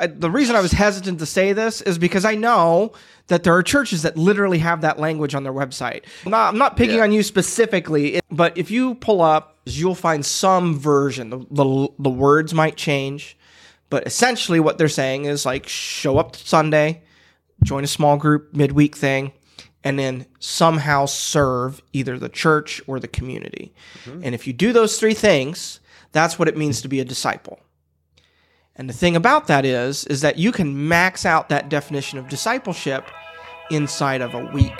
I, 0.00 0.06
the 0.08 0.30
reason 0.30 0.56
I 0.56 0.60
was 0.60 0.72
hesitant 0.72 1.18
to 1.20 1.26
say 1.26 1.52
this 1.52 1.82
is 1.82 1.98
because 1.98 2.24
I 2.24 2.34
know 2.34 2.92
that 3.28 3.44
there 3.44 3.54
are 3.54 3.62
churches 3.62 4.02
that 4.02 4.16
literally 4.16 4.58
have 4.58 4.80
that 4.80 4.98
language 4.98 5.34
on 5.34 5.44
their 5.44 5.52
website. 5.52 6.02
I'm 6.24 6.30
not, 6.32 6.48
I'm 6.48 6.58
not 6.58 6.76
picking 6.76 6.96
Yeah. 6.96 7.02
on 7.04 7.12
you 7.12 7.22
specifically, 7.22 8.20
but 8.30 8.56
if 8.56 8.70
you 8.70 8.94
pull 8.96 9.20
up, 9.22 9.58
you'll 9.66 9.94
find 9.94 10.24
some 10.26 10.78
version. 10.78 11.30
The, 11.30 11.38
the, 11.50 11.88
the 11.98 12.10
words 12.10 12.54
might 12.54 12.76
change, 12.76 13.36
but 13.90 14.06
essentially 14.06 14.58
what 14.58 14.78
they're 14.78 14.88
saying 14.88 15.26
is 15.26 15.44
like 15.46 15.68
show 15.68 16.18
up 16.18 16.34
Sunday, 16.34 17.02
join 17.62 17.84
a 17.84 17.86
small 17.86 18.16
group 18.16 18.54
midweek 18.54 18.96
thing, 18.96 19.32
and 19.84 19.98
then 19.98 20.26
somehow 20.40 21.06
serve 21.06 21.80
either 21.92 22.18
the 22.18 22.28
church 22.28 22.82
or 22.86 22.98
the 23.00 23.08
community. 23.08 23.72
Mm-hmm. 24.04 24.22
And 24.24 24.34
if 24.34 24.46
you 24.46 24.52
do 24.52 24.72
those 24.72 24.98
three 24.98 25.14
things, 25.14 25.80
that's 26.12 26.38
what 26.38 26.48
it 26.48 26.56
means 26.56 26.82
to 26.82 26.88
be 26.88 27.00
a 27.00 27.04
disciple. 27.04 27.60
And 28.80 28.88
the 28.88 28.94
thing 28.94 29.14
about 29.14 29.46
that 29.48 29.66
is, 29.66 30.06
is 30.06 30.22
that 30.22 30.38
you 30.38 30.52
can 30.52 30.88
max 30.88 31.26
out 31.26 31.50
that 31.50 31.68
definition 31.68 32.18
of 32.18 32.30
discipleship 32.30 33.06
inside 33.70 34.22
of 34.22 34.32
a 34.32 34.46
week. 34.54 34.72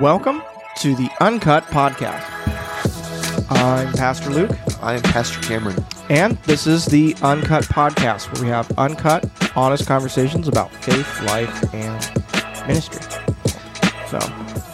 Welcome 0.00 0.42
to 0.78 0.96
the 0.96 1.08
Uncut 1.20 1.62
Podcast. 1.66 2.24
I'm 3.48 3.92
Pastor 3.92 4.30
Luke, 4.30 4.50
I 4.82 4.94
am 4.94 5.02
Pastor 5.02 5.40
Cameron. 5.42 5.86
and 6.10 6.36
this 6.38 6.66
is 6.66 6.86
the 6.86 7.14
Uncut 7.22 7.62
Podcast, 7.66 8.32
where 8.32 8.42
we 8.42 8.48
have 8.48 8.68
uncut, 8.76 9.24
honest 9.54 9.86
conversations 9.86 10.48
about 10.48 10.72
faith, 10.74 11.22
life, 11.28 11.72
and 11.72 12.66
ministry. 12.66 13.00
So, 14.08 14.18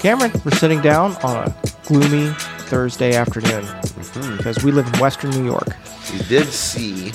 Cameron, 0.00 0.32
we're 0.42 0.52
sitting 0.52 0.80
down 0.80 1.16
on 1.16 1.48
a 1.48 1.55
gloomy 1.84 2.32
Thursday 2.60 3.14
afternoon 3.14 3.64
mm-hmm. 3.64 4.38
because 4.38 4.64
we 4.64 4.72
live 4.72 4.86
in 4.86 5.00
Western 5.00 5.32
New 5.32 5.44
York. 5.44 5.77
We 6.14 6.20
did 6.28 6.46
see 6.46 7.12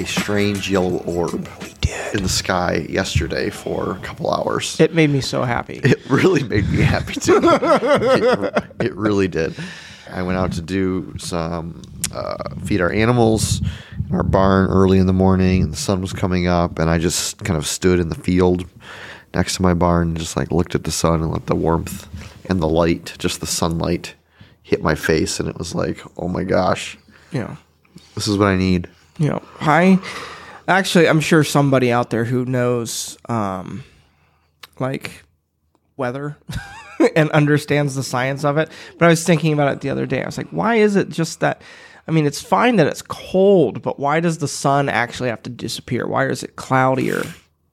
a 0.00 0.06
strange 0.06 0.70
yellow 0.70 0.98
orb 1.04 1.46
in 2.14 2.22
the 2.22 2.28
sky 2.28 2.86
yesterday 2.88 3.50
for 3.50 3.92
a 3.92 3.98
couple 4.00 4.30
hours. 4.30 4.80
It 4.80 4.94
made 4.94 5.10
me 5.10 5.20
so 5.20 5.42
happy. 5.42 5.80
It 5.84 5.98
really 6.08 6.42
made 6.42 6.68
me 6.70 6.80
happy 6.80 7.14
too. 7.14 7.40
it, 7.42 8.64
it 8.80 8.94
really 8.96 9.28
did. 9.28 9.54
I 10.10 10.22
went 10.22 10.38
out 10.38 10.52
to 10.52 10.62
do 10.62 11.14
some 11.18 11.82
uh, 12.12 12.54
feed 12.64 12.80
our 12.80 12.90
animals 12.90 13.60
in 14.08 14.14
our 14.14 14.22
barn 14.22 14.68
early 14.70 14.98
in 14.98 15.06
the 15.06 15.12
morning, 15.12 15.62
and 15.62 15.72
the 15.72 15.76
sun 15.76 16.00
was 16.00 16.12
coming 16.12 16.46
up, 16.46 16.78
and 16.78 16.88
I 16.88 16.98
just 16.98 17.38
kind 17.44 17.56
of 17.58 17.66
stood 17.66 18.00
in 18.00 18.08
the 18.08 18.14
field 18.16 18.64
next 19.34 19.56
to 19.56 19.62
my 19.62 19.74
barn 19.74 20.08
and 20.08 20.18
just 20.18 20.36
like 20.36 20.50
looked 20.50 20.74
at 20.74 20.84
the 20.84 20.90
sun 20.90 21.22
and 21.22 21.30
let 21.30 21.46
the 21.46 21.54
warmth 21.54 22.08
and 22.48 22.60
the 22.60 22.68
light, 22.68 23.14
just 23.18 23.40
the 23.40 23.46
sunlight, 23.46 24.14
hit 24.62 24.82
my 24.82 24.94
face, 24.94 25.38
and 25.38 25.48
it 25.48 25.58
was 25.58 25.74
like, 25.74 26.00
oh 26.16 26.26
my 26.26 26.42
gosh, 26.42 26.96
You 27.32 27.40
know, 27.40 27.56
this 28.14 28.26
is 28.26 28.38
what 28.38 28.48
I 28.48 28.56
need. 28.56 28.88
You 29.18 29.28
know, 29.28 29.42
I 29.60 29.98
actually, 30.68 31.08
I'm 31.08 31.20
sure 31.20 31.44
somebody 31.44 31.92
out 31.92 32.10
there 32.10 32.24
who 32.24 32.44
knows, 32.44 33.18
um, 33.28 33.84
like 34.78 35.24
weather 35.96 36.36
and 37.16 37.30
understands 37.30 37.94
the 37.94 38.02
science 38.02 38.44
of 38.44 38.56
it. 38.56 38.70
But 38.98 39.06
I 39.06 39.08
was 39.08 39.24
thinking 39.24 39.52
about 39.52 39.72
it 39.72 39.80
the 39.80 39.90
other 39.90 40.06
day. 40.06 40.22
I 40.22 40.26
was 40.26 40.38
like, 40.38 40.48
why 40.50 40.76
is 40.76 40.96
it 40.96 41.08
just 41.10 41.40
that? 41.40 41.60
I 42.08 42.12
mean, 42.12 42.26
it's 42.26 42.40
fine 42.42 42.76
that 42.76 42.86
it's 42.86 43.02
cold, 43.02 43.82
but 43.82 44.00
why 44.00 44.20
does 44.20 44.38
the 44.38 44.48
sun 44.48 44.88
actually 44.88 45.28
have 45.28 45.42
to 45.44 45.50
disappear? 45.50 46.06
Why 46.06 46.28
is 46.28 46.42
it 46.42 46.56
cloudier 46.56 47.22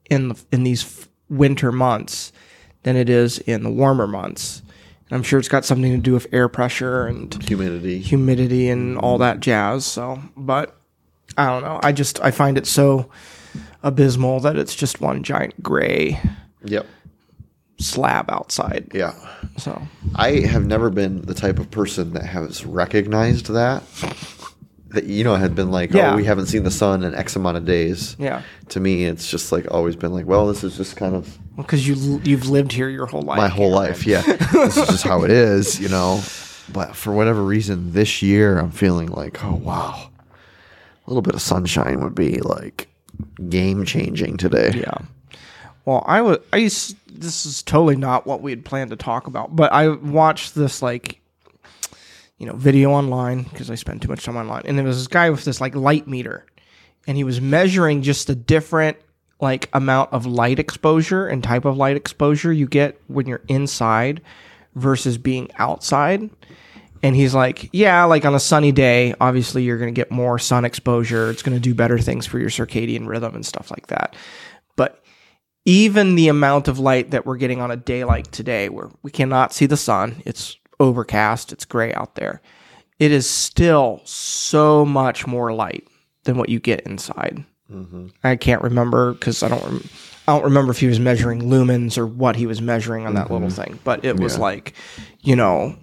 in 0.09 0.29
the, 0.29 0.43
in 0.51 0.63
these 0.63 0.83
f- 0.83 1.07
winter 1.29 1.71
months 1.71 2.31
than 2.83 2.95
it 2.97 3.09
is 3.09 3.39
in 3.39 3.63
the 3.63 3.69
warmer 3.71 4.05
months? 4.05 4.61
And 5.09 5.15
I'm 5.15 5.23
sure 5.23 5.39
it's 5.39 5.47
got 5.47 5.63
something 5.65 5.91
to 5.93 5.97
do 5.97 6.11
with 6.13 6.27
air 6.33 6.49
pressure 6.49 7.07
and 7.07 7.33
Humidity. 7.45 7.99
humidity 7.99 8.69
and 8.69 8.97
all 8.97 9.17
that 9.19 9.39
jazz. 9.39 9.85
So, 9.85 10.21
but 10.35 10.75
I 11.37 11.45
don't 11.47 11.63
know. 11.63 11.79
I 11.83 11.91
just 11.91 12.19
I 12.23 12.31
find 12.31 12.57
it 12.57 12.65
so 12.67 13.09
abysmal 13.83 14.39
that 14.41 14.55
it's 14.57 14.75
just 14.75 14.99
one 15.01 15.23
giant 15.23 15.61
gray 15.61 16.19
Yep. 16.65 16.85
slab 17.79 18.29
outside. 18.31 18.89
Yeah. 18.93 19.13
So, 19.57 19.81
I 20.15 20.39
have 20.41 20.65
never 20.65 20.89
been 20.89 21.21
the 21.21 21.33
type 21.33 21.59
of 21.59 21.69
person 21.71 22.13
that 22.13 22.25
has 22.25 22.65
recognized 22.65 23.47
that. 23.47 23.83
That 24.89 25.03
you 25.03 25.23
know 25.25 25.35
had 25.35 25.53
been 25.53 25.69
like, 25.69 25.93
oh, 25.93 25.97
Yeah. 25.97 26.13
oh, 26.13 26.15
we 26.15 26.23
haven't 26.23 26.45
seen 26.45 26.63
the 26.63 26.71
sun 26.71 27.03
in 27.03 27.13
X 27.13 27.35
amount 27.35 27.57
of 27.57 27.65
days. 27.65 28.15
yeah, 28.17 28.41
To 28.69 28.79
me, 28.79 29.03
it's 29.03 29.29
just 29.29 29.51
like 29.51 29.69
always 29.69 29.95
been 29.97 30.13
like, 30.13 30.25
well, 30.25 30.47
this 30.47 30.63
is 30.63 30.77
just 30.77 30.95
kind 30.95 31.13
of 31.13 31.37
because 31.57 31.85
you 31.87 32.21
you've 32.23 32.47
lived 32.49 32.71
here 32.71 32.87
your 32.89 33.05
whole 33.05 33.21
life. 33.23 33.37
my 33.37 33.47
whole 33.49 33.71
life. 33.71 34.05
Yeah, 34.07 34.21
this 34.53 34.77
is 34.77 34.87
just 34.87 35.03
how 35.03 35.23
it 35.23 35.31
is, 35.31 35.79
you 35.79 35.89
know. 35.89 36.21
But 36.71 36.95
for 36.95 37.11
whatever 37.13 37.43
reason, 37.43 37.91
this 37.93 38.21
year 38.21 38.57
I'm 38.57 38.71
feeling 38.71 39.07
like, 39.09 39.43
oh 39.43 39.55
wow, 39.55 40.09
a 41.07 41.09
little 41.09 41.21
bit 41.21 41.33
of 41.33 41.41
sunshine 41.41 42.03
would 42.03 42.15
be 42.15 42.39
like 42.41 42.89
game 43.49 43.85
changing 43.85 44.37
today. 44.37 44.71
Yeah. 44.75 44.97
Well, 45.85 46.03
I 46.05 46.21
was. 46.21 46.39
I 46.51 46.57
used, 46.57 46.97
this 47.09 47.45
is 47.45 47.63
totally 47.63 47.95
not 47.95 48.27
what 48.27 48.41
we 48.41 48.51
had 48.51 48.65
planned 48.65 48.89
to 48.89 48.97
talk 48.97 49.27
about, 49.27 49.55
but 49.55 49.71
I 49.71 49.87
watched 49.87 50.53
this 50.53 50.81
like, 50.81 51.21
you 52.37 52.45
know, 52.45 52.55
video 52.55 52.91
online 52.91 53.43
because 53.43 53.71
I 53.71 53.75
spend 53.75 54.01
too 54.01 54.09
much 54.09 54.25
time 54.25 54.35
online, 54.35 54.63
and 54.65 54.77
there 54.77 54.85
was 54.85 54.97
this 54.97 55.07
guy 55.07 55.29
with 55.29 55.45
this 55.45 55.61
like 55.61 55.75
light 55.75 56.05
meter, 56.05 56.45
and 57.07 57.15
he 57.15 57.23
was 57.23 57.39
measuring 57.39 58.01
just 58.01 58.27
the 58.27 58.35
different 58.35 58.97
like 59.39 59.69
amount 59.71 60.11
of 60.11 60.25
light 60.25 60.59
exposure 60.59 61.27
and 61.27 61.41
type 61.41 61.63
of 61.63 61.77
light 61.77 61.95
exposure 61.95 62.51
you 62.51 62.67
get 62.67 62.99
when 63.07 63.25
you're 63.27 63.43
inside 63.47 64.21
versus 64.75 65.17
being 65.17 65.49
outside. 65.57 66.29
And 67.03 67.15
he's 67.15 67.35
like, 67.35 67.69
yeah, 67.73 68.03
like 68.05 68.25
on 68.25 68.35
a 68.35 68.39
sunny 68.39 68.71
day, 68.71 69.13
obviously 69.19 69.63
you're 69.63 69.77
going 69.77 69.93
to 69.93 69.99
get 69.99 70.11
more 70.11 70.39
sun 70.39 70.65
exposure. 70.65 71.29
It's 71.29 71.43
going 71.43 71.55
to 71.55 71.61
do 71.61 71.73
better 71.73 71.99
things 71.99 72.25
for 72.25 72.39
your 72.39 72.49
circadian 72.49 73.07
rhythm 73.07 73.35
and 73.35 73.45
stuff 73.45 73.71
like 73.71 73.87
that. 73.87 74.15
But 74.75 75.03
even 75.65 76.15
the 76.15 76.29
amount 76.29 76.67
of 76.67 76.79
light 76.79 77.11
that 77.11 77.25
we're 77.25 77.37
getting 77.37 77.61
on 77.61 77.71
a 77.71 77.77
day 77.77 78.03
like 78.03 78.31
today, 78.31 78.69
where 78.69 78.89
we 79.03 79.11
cannot 79.11 79.53
see 79.53 79.65
the 79.65 79.77
sun, 79.77 80.21
it's 80.25 80.57
overcast, 80.79 81.51
it's 81.51 81.65
gray 81.65 81.93
out 81.93 82.15
there, 82.15 82.41
it 82.99 83.11
is 83.11 83.29
still 83.29 84.01
so 84.05 84.85
much 84.85 85.27
more 85.27 85.53
light 85.53 85.87
than 86.23 86.37
what 86.37 86.49
you 86.49 86.59
get 86.59 86.81
inside. 86.81 87.43
Mm-hmm. 87.71 88.07
I 88.23 88.35
can't 88.35 88.61
remember 88.61 89.13
because 89.13 89.43
I 89.43 89.49
don't. 89.49 89.63
Rem- 89.63 89.89
I 90.27 90.33
don't 90.33 90.43
remember 90.43 90.71
if 90.71 90.79
he 90.79 90.87
was 90.87 90.99
measuring 90.99 91.43
lumens 91.43 91.97
or 91.97 92.05
what 92.05 92.35
he 92.35 92.47
was 92.47 92.61
measuring 92.61 93.05
on 93.05 93.13
that 93.13 93.31
little 93.31 93.47
mm-hmm. 93.47 93.61
thing, 93.61 93.79
but 93.85 94.03
it 94.03 94.19
was 94.19 94.37
like, 94.37 94.73
you 95.21 95.37
know, 95.37 95.77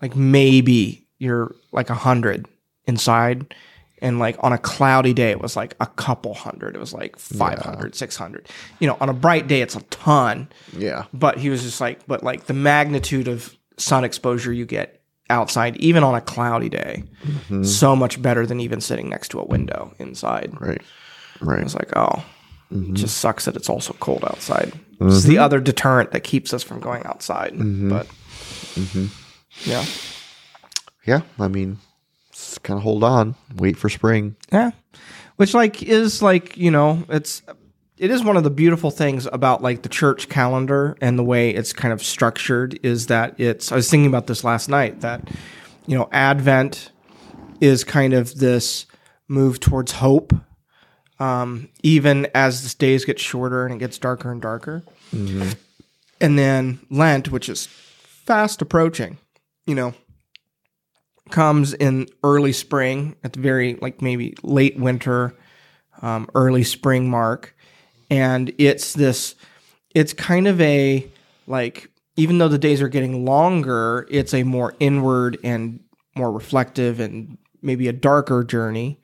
like 0.00 0.16
maybe 0.16 1.06
you're 1.18 1.54
like 1.72 1.90
a 1.90 1.94
hundred 1.94 2.46
inside 2.86 3.54
and 4.00 4.18
like 4.18 4.36
on 4.40 4.52
a 4.52 4.58
cloudy 4.58 5.12
day 5.12 5.30
it 5.30 5.40
was 5.40 5.56
like 5.56 5.74
a 5.80 5.86
couple 5.86 6.34
hundred. 6.34 6.74
It 6.74 6.78
was 6.78 6.92
like 6.92 7.18
500 7.18 7.94
600 7.94 8.48
you 8.80 8.86
know 8.86 8.96
on 9.00 9.08
a 9.08 9.12
bright 9.12 9.46
day 9.46 9.60
it's 9.62 9.76
a 9.76 9.82
ton. 9.82 10.48
Yeah, 10.76 11.04
but 11.12 11.38
he 11.38 11.50
was 11.50 11.62
just 11.62 11.80
like 11.80 12.06
but 12.06 12.22
like 12.22 12.46
the 12.46 12.54
magnitude 12.54 13.28
of 13.28 13.56
sun 13.76 14.04
exposure 14.04 14.52
you 14.52 14.66
get 14.66 15.00
outside 15.30 15.76
even 15.76 16.02
on 16.02 16.14
a 16.14 16.20
cloudy 16.20 16.70
day 16.70 17.04
mm-hmm. 17.22 17.62
so 17.62 17.94
much 17.94 18.20
better 18.20 18.46
than 18.46 18.60
even 18.60 18.80
sitting 18.80 19.08
next 19.10 19.28
to 19.28 19.40
a 19.40 19.44
window 19.44 19.94
inside. 19.98 20.52
Right, 20.58 20.82
right. 21.40 21.62
was 21.62 21.74
like 21.74 21.94
oh 21.96 22.24
it 22.70 22.74
mm-hmm. 22.74 22.94
just 22.94 23.18
sucks 23.18 23.46
that 23.46 23.56
it's 23.56 23.68
also 23.68 23.94
cold 23.94 24.24
outside. 24.24 24.72
It's 25.00 25.22
the 25.22 25.34
mm-hmm. 25.34 25.42
other 25.42 25.60
deterrent 25.60 26.10
that 26.10 26.24
keeps 26.24 26.52
us 26.52 26.62
from 26.62 26.80
going 26.80 27.04
outside 27.04 27.54
but 27.88 28.06
yeah 29.64 29.84
Yeah, 31.06 31.22
I 31.38 31.48
mean, 31.48 31.78
kind 32.62 32.76
of 32.78 32.82
hold 32.82 33.02
on, 33.04 33.34
wait 33.56 33.76
for 33.76 33.88
spring. 33.88 34.36
Yeah. 34.52 34.72
Which 35.36 35.54
like 35.54 35.82
is 35.82 36.20
like, 36.22 36.56
you 36.56 36.70
know, 36.70 37.04
it's 37.08 37.42
it 37.96 38.10
is 38.10 38.22
one 38.22 38.36
of 38.36 38.44
the 38.44 38.50
beautiful 38.50 38.90
things 38.90 39.26
about 39.26 39.62
like 39.62 39.82
the 39.82 39.88
church 39.88 40.28
calendar 40.28 40.96
and 41.00 41.18
the 41.18 41.24
way 41.24 41.50
it's 41.50 41.72
kind 41.72 41.92
of 41.92 42.02
structured 42.02 42.78
is 42.82 43.06
that 43.08 43.38
it's 43.40 43.72
I 43.72 43.76
was 43.76 43.90
thinking 43.90 44.06
about 44.08 44.26
this 44.26 44.44
last 44.44 44.68
night 44.68 45.00
that 45.00 45.28
you 45.86 45.96
know, 45.96 46.08
Advent 46.12 46.90
is 47.60 47.82
kind 47.82 48.12
of 48.12 48.36
this 48.36 48.84
move 49.26 49.58
towards 49.58 49.92
hope. 49.92 50.32
Um, 51.18 51.70
even 51.82 52.28
as 52.34 52.62
the 52.62 52.78
days 52.78 53.04
get 53.04 53.18
shorter 53.18 53.64
and 53.64 53.74
it 53.74 53.78
gets 53.78 53.98
darker 53.98 54.30
and 54.30 54.40
darker. 54.40 54.84
And 56.20 56.38
then 56.38 56.78
Lent, 56.90 57.30
which 57.32 57.48
is 57.48 57.66
fast 57.66 58.62
approaching, 58.62 59.18
you 59.68 59.74
know, 59.74 59.92
comes 61.30 61.74
in 61.74 62.08
early 62.24 62.52
spring 62.52 63.14
at 63.22 63.34
the 63.34 63.40
very 63.40 63.74
like 63.74 64.00
maybe 64.00 64.34
late 64.42 64.78
winter 64.78 65.36
um, 66.00 66.26
early 66.34 66.64
spring 66.64 67.10
mark. 67.10 67.54
And 68.10 68.52
it's 68.56 68.94
this 68.94 69.34
it's 69.94 70.14
kind 70.14 70.48
of 70.48 70.58
a 70.62 71.06
like 71.46 71.90
even 72.16 72.38
though 72.38 72.48
the 72.48 72.58
days 72.58 72.80
are 72.80 72.88
getting 72.88 73.24
longer 73.24 74.06
it's 74.10 74.34
a 74.34 74.42
more 74.42 74.74
inward 74.80 75.38
and 75.44 75.80
more 76.16 76.32
reflective 76.32 76.98
and 76.98 77.36
maybe 77.60 77.88
a 77.88 77.92
darker 77.92 78.42
journey 78.42 78.98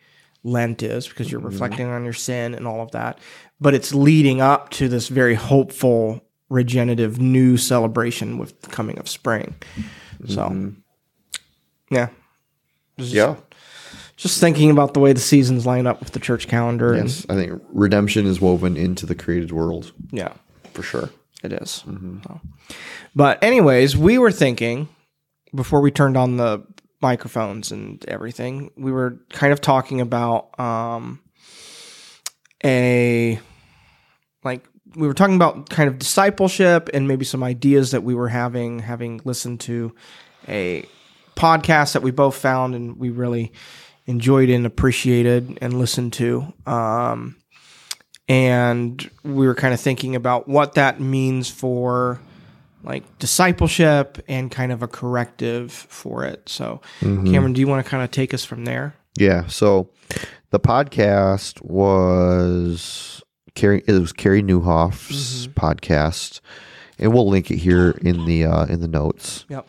lent 0.44 0.82
is 0.82 1.06
because 1.06 1.30
you're 1.30 1.40
reflecting 1.40 1.86
on 1.86 2.04
your 2.04 2.12
sin 2.12 2.54
and 2.54 2.66
all 2.66 2.80
of 2.80 2.90
that. 2.92 3.18
But 3.60 3.74
it's 3.74 3.92
leading 3.92 4.40
up 4.40 4.70
to 4.70 4.88
this 4.88 5.08
very 5.08 5.34
hopeful 5.34 6.22
regenerative 6.48 7.20
new 7.20 7.58
celebration 7.58 8.38
with 8.38 8.62
the 8.62 8.70
coming 8.70 8.98
of 8.98 9.08
spring 9.08 9.54
so 10.26 10.72
yeah. 11.90 12.08
Just 12.98 13.12
Yeah, 13.12 13.36
just 14.16 14.40
thinking 14.40 14.70
about 14.70 14.94
the 14.94 15.00
way 15.00 15.12
the 15.12 15.20
seasons 15.20 15.66
line 15.66 15.86
up 15.86 16.00
with 16.00 16.12
the 16.12 16.20
church 16.20 16.46
calendar. 16.48 16.94
Yes, 16.94 17.26
I 17.28 17.34
think 17.34 17.60
redemption 17.72 18.26
is 18.26 18.40
woven 18.40 18.76
into 18.76 19.06
the 19.06 19.14
created 19.14 19.52
world 19.52 19.92
yeah, 20.10 20.34
for 20.72 20.82
sure. 20.82 21.10
it 21.42 21.52
is. 21.52 21.84
So. 21.84 22.40
But 23.14 23.42
anyways, 23.42 23.96
we 23.96 24.18
were 24.18 24.32
thinking 24.32 24.88
before 25.54 25.80
we 25.80 25.90
turned 25.90 26.16
on 26.16 26.36
the 26.36 26.64
microphones 27.00 27.70
and 27.70 28.04
everything, 28.08 28.70
we 28.76 28.90
were 28.90 29.18
kind 29.30 29.52
of 29.52 29.60
talking 29.60 30.00
about 30.00 30.58
um, 30.58 31.20
a 32.64 33.38
like 34.42 34.64
we 34.96 35.06
were 35.06 35.14
talking 35.14 35.36
about 35.36 35.68
kind 35.70 35.88
of 35.88 35.98
discipleship 35.98 36.88
and 36.94 37.08
maybe 37.08 37.24
some 37.24 37.42
ideas 37.42 37.90
that 37.90 38.02
we 38.02 38.14
were 38.14 38.28
having 38.28 38.80
having 38.80 39.20
listened 39.24 39.60
to 39.60 39.94
a 40.48 40.84
podcast 41.36 41.94
that 41.94 42.02
we 42.02 42.10
both 42.10 42.36
found 42.36 42.74
and 42.74 42.96
we 42.96 43.10
really 43.10 43.52
enjoyed 44.06 44.50
and 44.50 44.66
appreciated 44.66 45.58
and 45.60 45.78
listened 45.78 46.12
to. 46.14 46.52
Um, 46.66 47.36
and 48.28 49.10
we 49.22 49.46
were 49.46 49.54
kind 49.54 49.74
of 49.74 49.80
thinking 49.80 50.14
about 50.14 50.48
what 50.48 50.74
that 50.74 51.00
means 51.00 51.50
for 51.50 52.20
like 52.82 53.18
discipleship 53.18 54.22
and 54.28 54.50
kind 54.50 54.70
of 54.70 54.82
a 54.82 54.88
corrective 54.88 55.72
for 55.72 56.24
it. 56.24 56.48
So 56.48 56.80
cameron 57.00 57.54
do 57.54 57.60
you 57.60 57.66
want 57.66 57.84
to 57.84 57.90
kind 57.90 58.02
of 58.02 58.10
take 58.10 58.34
us 58.34 58.44
from 58.44 58.64
there? 58.64 58.94
Yeah. 59.18 59.46
So 59.46 59.88
the 60.50 60.60
podcast 60.60 61.62
was 61.62 63.22
Carey. 63.54 63.82
It 63.86 63.92
was 63.92 64.12
Carey 64.12 64.42
Nieuwhof's 64.42 65.48
podcast, 65.48 66.40
and 66.98 67.12
we'll 67.12 67.28
link 67.28 67.50
it 67.50 67.58
here 67.58 67.90
in 68.02 68.24
the 68.26 68.44
uh, 68.46 68.66
in 68.66 68.80
the 68.80 68.88
notes. 68.88 69.44
yep 69.48 69.66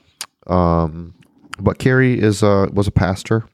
Um, 0.47 1.13
but 1.59 1.77
Carey 1.79 2.19
is 2.19 2.43
a 2.43 2.69
was 2.73 2.87
a 2.87 2.91
pastor, 2.91 3.45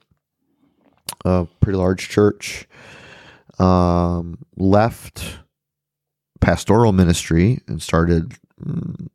a 1.25 1.45
pretty 1.59 1.77
large 1.77 2.09
church. 2.09 2.67
Um, 3.59 4.39
left 4.57 5.39
pastoral 6.39 6.93
ministry 6.93 7.59
and 7.67 7.79
started 7.81 8.33
mm, 8.63 9.07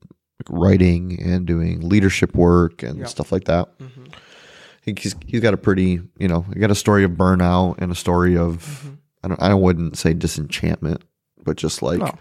writing 0.49 1.21
and 1.21 1.45
doing 1.47 1.81
leadership 1.89 2.37
work 2.37 2.85
and 2.85 2.99
Yep. 3.01 3.09
stuff 3.09 3.33
like 3.33 3.45
that. 3.45 3.69
He- 4.83 4.95
He's 4.97 5.17
he's 5.27 5.41
got 5.41 5.53
a 5.53 5.57
pretty 5.57 6.01
you 6.19 6.29
know 6.29 6.43
he 6.55 6.61
got 6.61 6.71
a 6.71 6.75
story 6.77 7.03
of 7.03 7.13
burnout 7.13 7.77
and 7.79 7.91
a 7.91 7.95
story 7.97 8.37
of 8.37 8.96
I 9.25 9.29
don't 9.29 9.43
I 9.43 9.55
wouldn't 9.55 9.97
say 9.99 10.15
disenchantment, 10.15 11.03
but 11.45 11.57
just 11.57 11.83
like 11.83 11.99
No. 12.01 12.13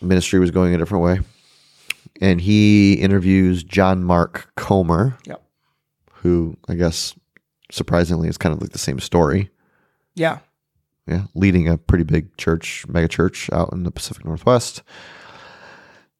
ministry 0.00 0.38
was 0.38 0.50
going 0.50 0.74
a 0.74 0.78
different 0.78 1.04
way. 1.04 1.20
And 2.20 2.40
he 2.40 2.94
interviews 2.94 3.62
John 3.62 4.02
Mark 4.04 4.50
Comer, 4.56 5.16
yep 5.24 5.42
who 6.22 6.56
I 6.68 6.74
guess 6.74 7.14
surprisingly 7.70 8.28
is 8.28 8.36
kind 8.38 8.52
of 8.52 8.60
like 8.60 8.70
the 8.72 8.78
same 8.78 8.98
story. 8.98 9.50
yeah 10.14 10.38
Yeah, 11.06 11.24
leading 11.36 11.68
a 11.68 11.78
pretty 11.78 12.02
big 12.04 12.36
church, 12.36 12.84
mega 12.88 13.06
church 13.06 13.48
out 13.52 13.72
in 13.72 13.84
the 13.84 13.90
Pacific 13.92 14.24
Northwest. 14.24 14.82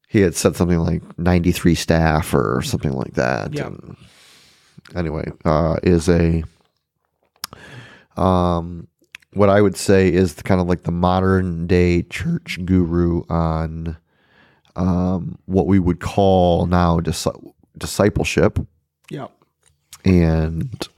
He 0.07 0.21
had 0.21 0.35
said 0.37 0.55
something 0.57 0.79
like 0.79 1.03
93 1.19 1.75
staff 1.75 2.33
or 2.33 2.63
something 2.63 2.93
like 2.93 3.15
that. 3.15 3.53
Yeah. 3.53 3.67
And 3.67 3.97
anyway, 4.95 5.33
uh, 5.45 5.77
is 5.83 6.09
a 6.09 6.45
um, 8.17 8.87
what 9.33 9.49
I 9.49 9.61
would 9.61 9.77
say 9.77 10.13
is 10.13 10.35
the, 10.35 10.43
kind 10.43 10.61
of 10.61 10.69
like 10.69 10.83
the 10.83 10.93
modern 10.93 11.67
day 11.67 12.03
church 12.03 12.59
guru 12.65 13.23
on 13.29 13.97
um, 14.77 15.39
what 15.47 15.67
we 15.67 15.79
would 15.79 16.01
call 16.01 16.67
now 16.67 17.01
dis- 17.01 17.27
discipleship. 17.77 18.59
Yep. 19.11 19.33
And 20.05 20.89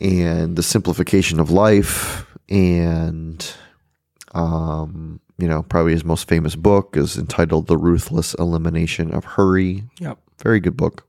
and 0.00 0.56
the 0.56 0.62
simplification 0.62 1.40
of 1.40 1.50
life 1.50 2.26
and 2.50 3.54
um 4.34 5.18
you 5.38 5.48
know 5.48 5.62
probably 5.62 5.92
his 5.92 6.04
most 6.04 6.28
famous 6.28 6.54
book 6.54 6.96
is 6.96 7.16
entitled 7.16 7.66
the 7.66 7.78
ruthless 7.78 8.34
elimination 8.34 9.12
of 9.12 9.24
hurry. 9.24 9.84
Yep. 9.98 10.18
Very 10.42 10.60
good 10.60 10.76
book 10.76 11.05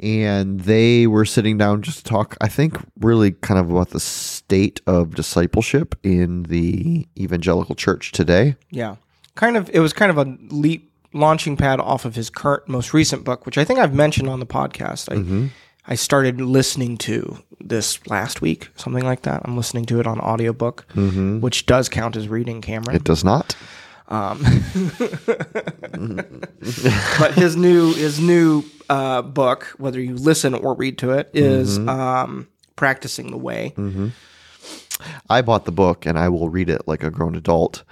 and 0.00 0.60
they 0.60 1.06
were 1.06 1.24
sitting 1.24 1.58
down 1.58 1.82
just 1.82 1.98
to 1.98 2.04
talk 2.04 2.36
i 2.40 2.48
think 2.48 2.76
really 3.00 3.32
kind 3.32 3.60
of 3.60 3.70
about 3.70 3.90
the 3.90 4.00
state 4.00 4.80
of 4.86 5.14
discipleship 5.14 5.94
in 6.02 6.44
the 6.44 7.06
evangelical 7.18 7.74
church 7.74 8.12
today 8.12 8.56
Yeah. 8.70 8.96
Kind 9.34 9.56
of 9.56 9.70
it 9.72 9.80
was 9.80 9.92
kind 9.92 10.10
of 10.10 10.18
a 10.18 10.36
leap 10.54 10.92
launching 11.14 11.56
pad 11.56 11.80
off 11.80 12.04
of 12.04 12.14
his 12.14 12.30
current 12.30 12.68
most 12.68 12.92
recent 12.92 13.24
book, 13.24 13.46
which 13.46 13.56
I 13.56 13.64
think 13.64 13.78
I've 13.78 13.94
mentioned 13.94 14.28
on 14.28 14.40
the 14.40 14.46
podcast. 14.46 15.10
I 15.10 15.16
mm-hmm. 15.16 15.46
I 15.86 15.94
started 15.94 16.40
listening 16.40 16.96
to 16.98 17.38
this 17.60 18.06
last 18.06 18.40
week, 18.40 18.68
something 18.76 19.04
like 19.04 19.22
that. 19.22 19.42
I'm 19.44 19.56
listening 19.56 19.84
to 19.86 20.00
it 20.00 20.06
on 20.06 20.20
audiobook, 20.20 20.86
mm-hmm. 20.94 21.40
which 21.40 21.66
does 21.66 21.88
count 21.88 22.14
as 22.14 22.28
reading 22.28 22.60
Cameron. 22.60 22.94
it 22.94 23.04
does 23.04 23.24
not 23.24 23.56
but 27.18 27.32
his 27.34 27.56
new 27.56 27.92
his 27.94 28.20
new 28.20 28.64
uh, 28.90 29.22
book, 29.22 29.74
whether 29.78 30.00
you 30.00 30.14
listen 30.14 30.54
or 30.54 30.74
read 30.74 30.98
to 30.98 31.10
it, 31.12 31.30
is 31.32 31.78
um, 31.78 32.48
practicing 32.76 33.30
the 33.30 33.38
way. 33.38 33.72
I 35.28 35.42
bought 35.42 35.64
the 35.64 35.72
book 35.72 36.06
and 36.06 36.18
I 36.18 36.28
will 36.28 36.48
read 36.48 36.68
it 36.70 36.86
like 36.86 37.02
a 37.02 37.10
grown 37.10 37.34
adult. 37.34 37.82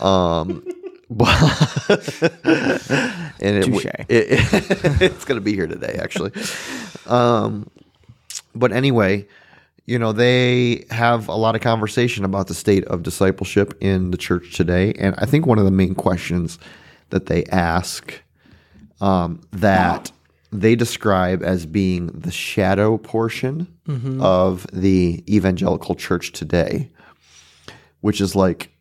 Um, 0.00 0.64
and 1.10 1.22
it, 3.40 3.64
Touche. 3.66 3.84
it, 3.84 4.02
it's 5.00 5.24
going 5.24 5.38
to 5.38 5.44
be 5.44 5.54
here 5.54 5.68
today, 5.68 5.98
actually. 6.02 6.32
Um, 7.06 7.70
but 8.54 8.72
anyway, 8.72 9.26
you 9.86 9.98
know, 9.98 10.12
they 10.12 10.84
have 10.90 11.28
a 11.28 11.34
lot 11.34 11.54
of 11.54 11.60
conversation 11.60 12.24
about 12.24 12.48
the 12.48 12.54
state 12.54 12.84
of 12.86 13.04
discipleship 13.04 13.76
in 13.80 14.10
the 14.10 14.16
church 14.16 14.54
today. 14.54 14.92
And 14.98 15.14
I 15.18 15.26
think 15.26 15.46
one 15.46 15.58
of 15.58 15.64
the 15.64 15.70
main 15.70 15.94
questions 15.94 16.58
that 17.10 17.26
they 17.26 17.44
ask 17.46 18.20
um, 19.00 19.40
that 19.52 20.10
they 20.50 20.74
describe 20.74 21.42
as 21.42 21.66
being 21.66 22.08
the 22.08 22.32
shadow 22.32 22.98
portion 22.98 23.68
of 24.20 24.66
the 24.72 25.22
evangelical 25.32 25.94
church 25.94 26.32
today, 26.32 26.90
which 28.00 28.20
is 28.20 28.34
like, 28.34 28.72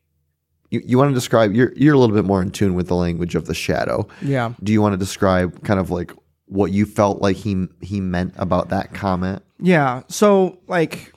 you, 0.72 0.82
you 0.84 0.98
want 0.98 1.12
to 1.12 1.14
describe, 1.14 1.54
you're, 1.54 1.72
you're 1.76 1.94
a 1.94 1.98
little 2.00 2.16
bit 2.16 2.26
more 2.26 2.42
in 2.42 2.50
tune 2.50 2.74
with 2.74 2.88
the 2.88 2.96
language 2.96 3.36
of 3.36 3.46
the 3.46 3.54
shadow. 3.54 4.08
Yeah. 4.24 4.54
Do 4.64 4.74
you 4.74 4.82
want 4.82 4.94
to 4.94 4.98
describe 4.98 5.64
kind 5.64 5.80
of 5.80 5.92
like 5.92 6.12
what 6.48 6.72
you 6.72 6.86
felt 6.86 7.22
like 7.22 7.38
he 7.38 7.68
he 7.82 8.02
meant 8.02 8.34
about 8.38 8.70
that 8.70 8.94
comment? 8.94 9.42
Yeah. 9.60 10.04
So 10.08 10.60
like 10.68 11.14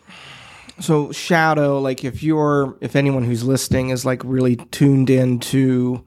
so 0.80 1.10
shadow 1.12 1.80
like 1.80 2.04
if 2.04 2.22
you're 2.22 2.76
if 2.80 2.94
anyone 2.94 3.24
who's 3.24 3.42
listening 3.44 3.90
is 3.90 4.04
like 4.04 4.22
really 4.24 4.56
tuned 4.56 5.10
into 5.10 6.04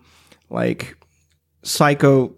like 0.50 0.96
psycho 1.64 2.34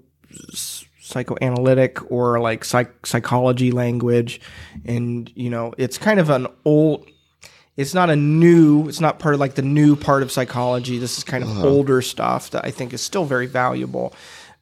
psychoanalytic 0.99 2.11
or 2.11 2.39
like 2.39 2.65
psych, 2.65 3.05
psychology 3.05 3.71
language 3.71 4.41
and 4.85 5.31
you 5.35 5.49
know 5.49 5.73
it's 5.77 5.97
kind 5.97 6.19
of 6.19 6.29
an 6.29 6.47
old 6.65 7.07
it's 7.77 7.93
not 7.93 8.09
a 8.09 8.15
new 8.15 8.87
it's 8.87 8.99
not 8.99 9.19
part 9.19 9.33
of 9.35 9.39
like 9.39 9.55
the 9.55 9.61
new 9.61 9.95
part 9.95 10.23
of 10.23 10.31
psychology 10.31 10.97
this 10.97 11.17
is 11.17 11.23
kind 11.23 11.43
of 11.43 11.49
uh-huh. 11.51 11.67
older 11.67 12.01
stuff 12.01 12.49
that 12.51 12.65
i 12.65 12.71
think 12.71 12.93
is 12.93 13.01
still 13.01 13.25
very 13.25 13.47
valuable 13.47 14.13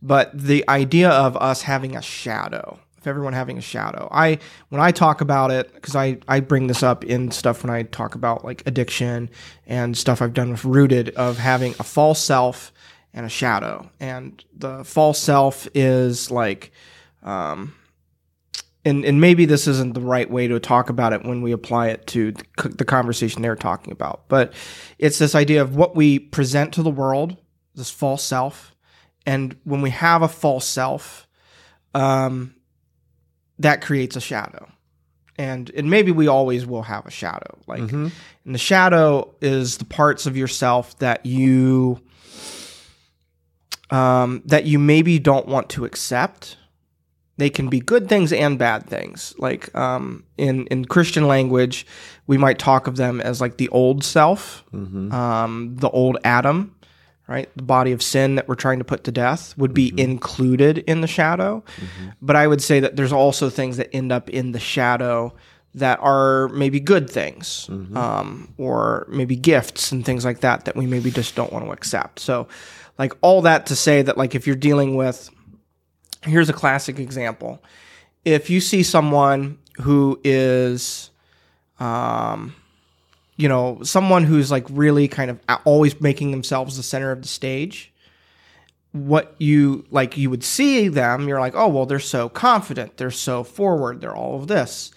but 0.01 0.31
the 0.37 0.67
idea 0.69 1.09
of 1.09 1.37
us 1.37 1.63
having 1.63 1.95
a 1.95 2.01
shadow 2.01 2.79
of 2.97 3.07
everyone 3.07 3.33
having 3.33 3.57
a 3.57 3.61
shadow. 3.61 4.07
I 4.11 4.37
when 4.69 4.79
i 4.79 4.91
talk 4.91 5.21
about 5.21 5.49
it 5.49 5.73
because 5.73 5.95
i 5.95 6.19
i 6.27 6.39
bring 6.39 6.67
this 6.67 6.83
up 6.83 7.03
in 7.03 7.31
stuff 7.31 7.63
when 7.63 7.71
i 7.71 7.81
talk 7.81 8.13
about 8.13 8.45
like 8.45 8.61
addiction 8.67 9.31
and 9.65 9.97
stuff 9.97 10.21
i've 10.21 10.35
done 10.35 10.51
with 10.51 10.63
rooted 10.63 11.09
of 11.15 11.39
having 11.39 11.73
a 11.79 11.83
false 11.83 12.23
self 12.23 12.71
and 13.13 13.25
a 13.25 13.29
shadow. 13.29 13.89
And 13.99 14.43
the 14.55 14.83
false 14.83 15.19
self 15.19 15.67
is 15.73 16.31
like 16.31 16.71
um, 17.23 17.75
and 18.83 19.05
and 19.05 19.21
maybe 19.21 19.45
this 19.45 19.67
isn't 19.67 19.93
the 19.93 20.01
right 20.01 20.29
way 20.29 20.47
to 20.47 20.59
talk 20.59 20.89
about 20.89 21.13
it 21.13 21.23
when 21.23 21.41
we 21.41 21.51
apply 21.51 21.89
it 21.89 22.07
to 22.07 22.33
the 22.57 22.85
conversation 22.85 23.43
they're 23.43 23.55
talking 23.55 23.93
about 23.93 24.27
but 24.27 24.53
it's 24.97 25.19
this 25.19 25.35
idea 25.35 25.61
of 25.61 25.75
what 25.75 25.95
we 25.95 26.17
present 26.17 26.73
to 26.73 26.81
the 26.81 26.89
world 26.89 27.37
this 27.75 27.91
false 27.91 28.23
self 28.23 28.75
and 29.25 29.55
when 29.63 29.81
we 29.81 29.89
have 29.91 30.21
a 30.21 30.27
false 30.27 30.65
self 30.65 31.27
um 31.93 32.55
that 33.59 33.81
creates 33.81 34.15
a 34.15 34.21
shadow. 34.21 34.67
And 35.37 35.71
and 35.71 35.89
maybe 35.89 36.11
we 36.11 36.27
always 36.27 36.65
will 36.65 36.83
have 36.83 37.05
a 37.05 37.11
shadow. 37.11 37.57
Like 37.67 37.81
and 37.91 38.11
the 38.45 38.59
shadow 38.59 39.33
is 39.41 39.77
the 39.77 39.85
parts 39.85 40.25
of 40.25 40.35
yourself 40.37 40.97
that 40.99 41.25
you 41.25 41.99
um 43.89 44.41
that 44.45 44.65
you 44.65 44.79
maybe 44.79 45.19
don't 45.19 45.47
want 45.47 45.69
to 45.69 45.85
accept. 45.85 46.57
They 47.37 47.49
can 47.49 47.69
be 47.69 47.79
good 47.79 48.07
things 48.07 48.31
and 48.31 48.59
bad 48.59 48.87
things. 48.87 49.33
Like 49.39 49.73
um, 49.75 50.25
in 50.37 50.67
in 50.67 50.85
Christian 50.85 51.27
language, 51.27 51.87
we 52.27 52.37
might 52.37 52.59
talk 52.59 52.85
of 52.87 52.97
them 52.97 53.19
as 53.19 53.41
like 53.41 53.57
the 53.57 53.69
old 53.69 54.03
self, 54.03 54.63
um, 55.11 55.75
the 55.77 55.89
old 55.89 56.17
Adam, 56.23 56.75
right? 57.31 57.49
The 57.55 57.63
body 57.63 57.93
of 57.93 58.01
sin 58.03 58.35
that 58.35 58.47
we're 58.49 58.55
trying 58.55 58.79
to 58.79 58.83
put 58.83 59.05
to 59.05 59.11
death 59.11 59.57
would 59.57 59.73
be 59.73 59.93
included 59.97 60.79
in 60.79 60.99
the 60.99 61.07
shadow. 61.07 61.63
But 62.21 62.35
I 62.35 62.45
would 62.45 62.61
say 62.61 62.81
that 62.81 62.97
there's 62.97 63.13
also 63.13 63.49
things 63.49 63.77
that 63.77 63.89
end 63.95 64.11
up 64.11 64.29
in 64.29 64.51
the 64.51 64.59
shadow 64.59 65.33
that 65.73 65.97
are 66.01 66.49
maybe 66.49 66.81
good 66.81 67.09
things 67.09 67.69
um, 67.95 68.53
or 68.57 69.07
maybe 69.09 69.37
gifts 69.37 69.93
and 69.93 70.05
things 70.05 70.25
like 70.25 70.41
that 70.41 70.65
that 70.65 70.75
we 70.75 70.85
maybe 70.85 71.09
just 71.09 71.33
don't 71.33 71.53
want 71.53 71.63
to 71.63 71.71
accept. 71.71 72.19
So, 72.19 72.49
like, 72.99 73.13
all 73.21 73.41
that 73.43 73.67
to 73.67 73.75
say 73.75 74.01
that, 74.01 74.17
like, 74.17 74.35
if 74.35 74.45
you're 74.45 74.57
dealing 74.57 74.97
with, 74.97 75.29
here's 76.23 76.49
a 76.49 76.53
classic 76.53 76.99
example. 76.99 77.63
If 78.25 78.49
you 78.49 78.59
see 78.59 78.83
someone 78.83 79.59
who 79.81 80.19
is, 80.25 81.09
um, 81.79 82.53
you 83.37 83.47
know, 83.47 83.79
someone 83.83 84.23
who's 84.23 84.51
like 84.51 84.65
really 84.69 85.07
kind 85.07 85.31
of 85.31 85.39
always 85.65 85.99
making 85.99 86.31
themselves 86.31 86.77
the 86.77 86.83
center 86.83 87.11
of 87.11 87.21
the 87.21 87.27
stage, 87.27 87.91
what 88.91 89.35
you 89.39 89.85
like, 89.89 90.17
you 90.17 90.29
would 90.29 90.43
see 90.43 90.87
them, 90.87 91.27
you're 91.27 91.39
like, 91.39 91.55
oh, 91.55 91.67
well, 91.67 91.85
they're 91.85 91.99
so 91.99 92.29
confident, 92.29 92.97
they're 92.97 93.11
so 93.11 93.43
forward, 93.43 94.01
they're 94.01 94.15
all 94.15 94.35
of 94.35 94.47
this. 94.47 94.91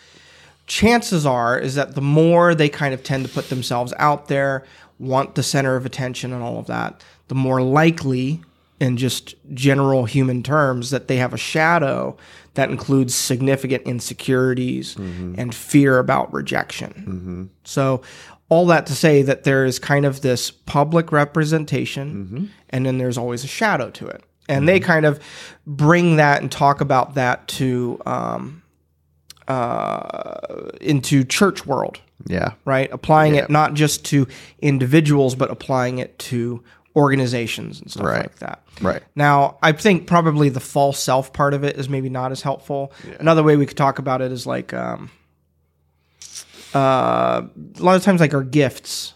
Chances 0.66 1.26
are 1.26 1.58
is 1.58 1.74
that 1.74 1.94
the 1.94 2.00
more 2.00 2.54
they 2.54 2.68
kind 2.68 2.94
of 2.94 3.02
tend 3.02 3.26
to 3.26 3.32
put 3.32 3.50
themselves 3.50 3.92
out 3.98 4.28
there, 4.28 4.64
want 4.98 5.34
the 5.34 5.42
center 5.42 5.76
of 5.76 5.86
attention 5.86 6.32
and 6.32 6.42
all 6.42 6.58
of 6.58 6.66
that, 6.66 7.02
the 7.28 7.34
more 7.34 7.62
likely 7.62 8.40
in 8.80 8.96
just 8.96 9.34
general 9.54 10.04
human 10.04 10.42
terms 10.42 10.90
that 10.90 11.08
they 11.08 11.16
have 11.16 11.32
a 11.32 11.38
shadow 11.38 12.16
that 12.54 12.70
includes 12.70 13.14
significant 13.14 13.82
insecurities 13.84 14.96
and 14.96 15.54
fear 15.54 15.98
about 15.98 16.32
rejection. 16.32 17.50
So, 17.64 18.02
all 18.50 18.66
that 18.66 18.86
to 18.86 18.94
say 18.94 19.22
that 19.22 19.44
there 19.44 19.64
is 19.64 19.78
kind 19.78 20.04
of 20.04 20.20
this 20.20 20.50
public 20.50 21.10
representation, 21.12 22.50
and 22.70 22.86
then 22.86 22.98
there's 22.98 23.18
always 23.18 23.42
a 23.44 23.48
shadow 23.48 23.90
to 23.90 24.06
it. 24.06 24.22
And 24.48 24.68
they 24.68 24.78
kind 24.80 25.06
of 25.06 25.18
bring 25.66 26.16
that 26.16 26.42
and 26.42 26.52
talk 26.52 26.80
about 26.82 27.14
that 27.14 27.48
to 27.48 27.98
um, 28.04 28.62
uh, 29.48 30.68
into 30.80 31.24
church 31.24 31.66
world, 31.66 32.00
Yeah. 32.26 32.52
right? 32.64 32.88
Applying 32.92 33.34
Yeah. 33.34 33.44
it 33.44 33.50
not 33.50 33.74
just 33.74 34.04
to 34.06 34.26
individuals, 34.60 35.34
but 35.34 35.50
applying 35.50 35.98
it 35.98 36.18
to 36.20 36.62
organizations 36.96 37.80
and 37.80 37.90
stuff 37.90 38.06
Right. 38.06 38.22
like 38.22 38.38
that. 38.38 38.62
Right. 38.80 39.02
Now, 39.16 39.58
I 39.62 39.72
think 39.72 40.06
probably 40.06 40.48
the 40.48 40.60
false 40.60 40.98
self 40.98 41.32
part 41.32 41.52
of 41.54 41.64
it 41.64 41.76
is 41.76 41.88
maybe 41.88 42.08
not 42.08 42.30
as 42.32 42.42
helpful. 42.42 42.92
Another 43.18 43.42
way 43.42 43.56
we 43.56 43.66
could 43.66 43.76
talk 43.76 43.98
about 43.98 44.20
it 44.22 44.30
is 44.32 44.46
like 44.46 44.72
um, 44.72 45.10
uh, 46.74 47.42
a 47.78 47.82
lot 47.82 47.96
of 47.96 48.02
times, 48.02 48.20
like 48.20 48.34
our 48.34 48.42
gifts, 48.42 49.14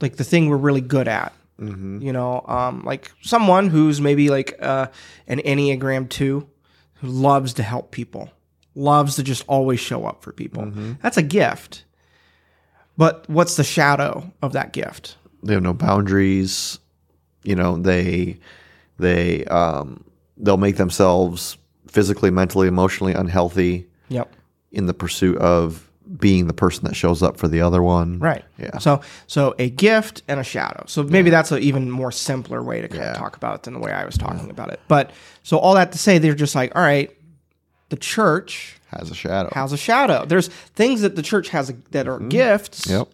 like 0.00 0.16
the 0.16 0.24
thing 0.24 0.48
we're 0.48 0.56
really 0.56 0.80
good 0.80 1.08
at. 1.08 1.32
You 1.62 2.10
know, 2.14 2.42
um, 2.48 2.84
like 2.86 3.12
someone 3.20 3.68
who's 3.68 4.00
maybe 4.00 4.30
like 4.30 4.56
uh, 4.62 4.86
an 5.26 5.40
Enneagram 5.40 6.08
2 6.08 6.48
who 6.94 7.06
loves 7.06 7.52
to 7.54 7.62
help 7.62 7.90
people, 7.90 8.30
loves 8.74 9.16
to 9.16 9.22
just 9.22 9.44
always 9.46 9.78
show 9.78 10.06
up 10.06 10.22
for 10.22 10.32
people. 10.32 10.72
That's 11.02 11.18
a 11.18 11.22
gift. 11.22 11.84
But 12.96 13.28
what's 13.28 13.56
the 13.56 13.64
shadow 13.64 14.32
of 14.40 14.54
that 14.54 14.72
gift? 14.72 15.18
They 15.42 15.52
have 15.52 15.62
no 15.62 15.74
boundaries. 15.74 16.78
You 17.42 17.56
know, 17.56 17.76
they 17.76 18.38
they 18.98 19.44
um 19.46 20.04
they'll 20.36 20.56
make 20.56 20.76
themselves 20.76 21.56
physically, 21.88 22.30
mentally, 22.30 22.68
emotionally 22.68 23.12
unhealthy 23.14 23.86
Yep. 24.08 24.32
in 24.72 24.86
the 24.86 24.94
pursuit 24.94 25.36
of 25.38 25.86
being 26.18 26.48
the 26.48 26.52
person 26.52 26.84
that 26.84 26.96
shows 26.96 27.22
up 27.22 27.36
for 27.36 27.46
the 27.46 27.60
other 27.60 27.82
one. 27.82 28.18
Right. 28.18 28.44
Yeah. 28.58 28.78
So 28.78 29.00
so 29.28 29.54
a 29.58 29.70
gift 29.70 30.22
and 30.28 30.40
a 30.40 30.44
shadow. 30.44 30.84
So 30.86 31.02
maybe 31.04 31.30
that's 31.30 31.52
an 31.52 31.62
even 31.62 31.90
more 31.90 32.10
simpler 32.12 32.62
way 32.62 32.80
to 32.80 32.88
kind 32.88 33.02
Yeah. 33.02 33.12
of 33.12 33.16
talk 33.18 33.36
about 33.36 33.54
it 33.56 33.62
than 33.62 33.74
the 33.74 33.80
way 33.80 33.92
I 33.92 34.04
was 34.04 34.18
talking 34.18 34.50
about 34.50 34.70
it. 34.72 34.80
But 34.88 35.12
so 35.44 35.58
all 35.58 35.74
that 35.74 35.92
to 35.92 35.98
say, 35.98 36.18
they're 36.18 36.34
just 36.34 36.54
like, 36.54 36.74
all 36.74 36.82
right, 36.82 37.16
the 37.90 37.96
church 37.96 38.76
Has 38.88 39.10
a 39.10 39.14
shadow. 39.14 39.50
has 39.52 39.72
a 39.72 39.76
shadow. 39.76 40.24
There's 40.26 40.48
things 40.48 41.00
that 41.02 41.14
the 41.16 41.22
church 41.22 41.48
has 41.50 41.72
that 41.92 42.08
are 42.08 42.18
gifts. 42.18 42.82
Mm-hmm. 42.86 42.98
Yep. 42.98 43.08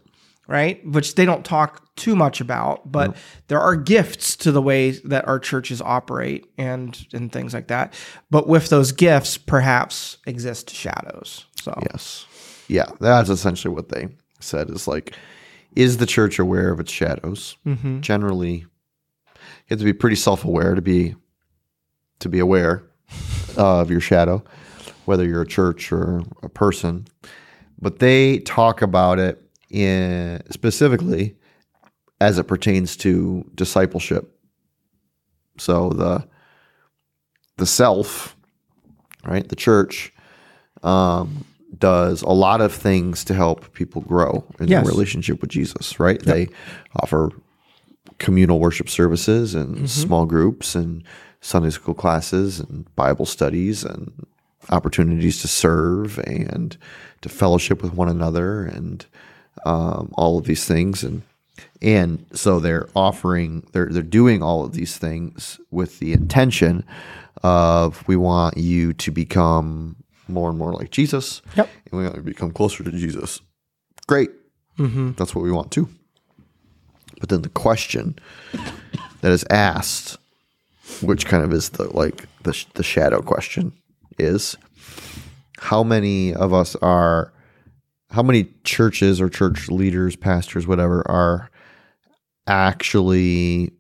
Right, 0.49 0.87
which 0.87 1.17
they 1.17 1.25
don't 1.25 1.45
talk 1.45 1.95
too 1.97 2.15
much 2.15 2.41
about, 2.41 2.93
but 2.93 3.17
there 3.49 3.59
are 3.59 3.75
gifts 3.75 4.37
to 4.37 4.53
the 4.53 4.63
way 4.63 4.93
that 4.93 5.27
our 5.27 5.41
churches 5.41 5.83
operate 5.83 6.47
and 6.57 7.07
and 7.13 7.33
things 7.33 7.53
like 7.53 7.67
that. 7.69 7.95
But 8.31 8.47
with 8.47 8.69
those 8.69 8.93
gifts, 8.93 9.39
perhaps 9.39 10.19
exist 10.27 10.71
shadows. 10.71 11.47
So 11.61 11.77
Yes. 11.91 12.27
Yeah, 12.69 12.87
that's 13.01 13.29
essentially 13.29 13.75
what 13.75 13.89
they 13.89 14.09
said 14.41 14.71
is 14.71 14.89
like, 14.89 15.15
is 15.75 15.99
the 15.99 16.07
church 16.07 16.39
aware 16.39 16.71
of 16.71 16.81
its 16.81 16.93
shadows? 16.93 17.57
Mm-hmm. 17.67 18.01
Generally, 18.01 18.67
you 19.35 19.71
have 19.71 19.79
to 19.79 19.85
be 19.85 19.93
pretty 19.93 20.17
self-aware 20.17 20.75
to 20.75 20.83
be 20.83 21.15
to 22.21 22.29
be 22.29 22.39
aware 22.39 22.85
of 23.57 23.91
your 23.91 24.01
shadow, 24.01 24.43
whether 25.05 25.25
you're 25.25 25.43
a 25.43 25.47
church 25.47 25.93
or 25.93 26.23
a 26.43 26.49
person. 26.49 27.07
But 27.79 27.99
they 27.99 28.39
talk 28.41 28.81
about 28.81 29.19
it 29.19 29.43
in 29.71 30.43
specifically 30.51 31.37
as 32.21 32.39
it 32.39 32.45
pertains 32.45 32.97
to 32.99 33.45
discipleship. 33.55 34.33
So 35.59 35.91
the 35.91 36.27
the 37.57 37.67
self, 37.67 38.37
right, 39.25 39.49
the 39.49 39.57
church, 39.57 40.13
um, 40.83 41.45
does 41.79 42.21
a 42.23 42.29
lot 42.29 42.61
of 42.61 42.73
things 42.73 43.25
to 43.25 43.35
help 43.35 43.73
people 43.73 44.03
grow 44.03 44.45
in 44.61 44.69
Yes. 44.69 44.85
their 44.85 44.93
relationship 44.93 45.41
with 45.41 45.51
Jesus, 45.51 45.99
right? 45.99 46.21
They 46.23 46.49
offer 47.03 47.31
communal 48.19 48.61
worship 48.61 48.89
services 48.91 49.55
and 49.55 49.77
Mm-hmm. 49.77 49.87
small 49.87 50.27
groups 50.27 50.75
and 50.75 51.03
Sunday 51.41 51.71
school 51.71 51.95
classes 51.95 52.61
and 52.61 52.95
Bible 52.95 53.27
studies 53.27 53.85
and 53.85 54.27
opportunities 54.71 55.41
to 55.43 55.49
serve 55.49 56.19
and 56.27 56.77
to 57.23 57.29
fellowship 57.29 57.83
with 57.83 57.95
one 57.95 58.09
another 58.09 58.65
and 58.65 59.07
um, 59.65 60.13
all 60.17 60.39
of 60.39 60.45
these 60.45 60.65
things 60.65 61.03
and 61.03 61.23
and 61.83 62.25
so 62.33 62.61
they're 62.61 62.89
offering 62.95 63.67
they're 63.73 63.87
they're 63.91 64.03
doing 64.03 64.43
all 64.43 64.65
of 64.65 64.73
these 64.73 64.99
things 64.99 65.59
with 65.71 65.99
the 65.99 66.13
intention 66.13 66.85
of 67.43 68.07
we 68.09 68.17
want 68.17 68.57
you 68.57 68.93
to 68.95 69.11
become 69.11 69.97
more 70.29 70.51
and 70.51 70.59
more 70.59 70.73
like 70.73 70.91
Jesus 70.91 71.41
Yep. 71.57 71.69
and 71.91 71.99
we 71.99 72.05
want 72.05 72.17
to 72.17 72.23
become 72.23 72.51
closer 72.51 72.83
to 72.85 72.91
Jesus. 72.91 73.41
Great. 74.07 74.31
That's 74.79 75.35
what 75.35 75.43
we 75.43 75.51
want 75.53 75.71
too. 75.71 75.89
But 77.21 77.29
then 77.31 77.43
the 77.43 77.49
question 77.49 78.19
that 79.23 79.33
is 79.33 79.45
asked, 79.51 80.19
which 81.03 81.25
kind 81.27 81.43
of 81.43 81.53
is 81.53 81.71
the 81.71 81.85
like 81.97 82.27
the 82.43 82.65
the 82.75 82.83
shadow 82.83 83.23
question, 83.23 83.73
is 84.19 84.57
how 85.59 85.83
many 85.83 86.35
of 86.35 86.53
us 86.53 86.77
are, 86.77 87.33
how 88.11 88.23
many 88.23 88.49
churches 88.65 89.21
or 89.21 89.29
church 89.29 89.69
leaders, 89.69 90.17
pastors, 90.17 90.67
whatever, 90.67 91.09
are 91.11 91.51
actually 92.47 93.73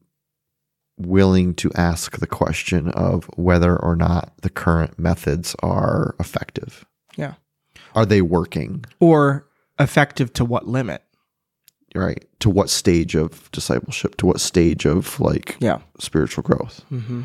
willing 0.98 1.54
to 1.54 1.70
ask 1.74 2.18
the 2.18 2.26
question 2.26 2.88
of 2.90 3.24
whether 3.36 3.76
or 3.76 3.94
not 3.94 4.32
the 4.42 4.50
current 4.50 4.98
methods 4.98 5.54
are 5.62 6.14
effective. 6.18 6.84
yeah, 7.16 7.34
Are 7.94 8.06
they 8.06 8.22
working? 8.22 8.84
or 8.98 9.46
effective 9.78 10.32
to 10.34 10.44
what 10.44 10.66
limit? 10.66 11.02
Right. 11.94 12.26
To 12.40 12.50
what 12.50 12.68
stage 12.70 13.14
of 13.14 13.50
discipleship? 13.52 14.16
To 14.18 14.26
what 14.26 14.40
stage 14.40 14.84
of 14.86 15.18
like 15.20 15.56
Yeah. 15.60 15.78
spiritual 15.98 16.42
growth? 16.42 16.82
Mm-hmm. 16.90 17.22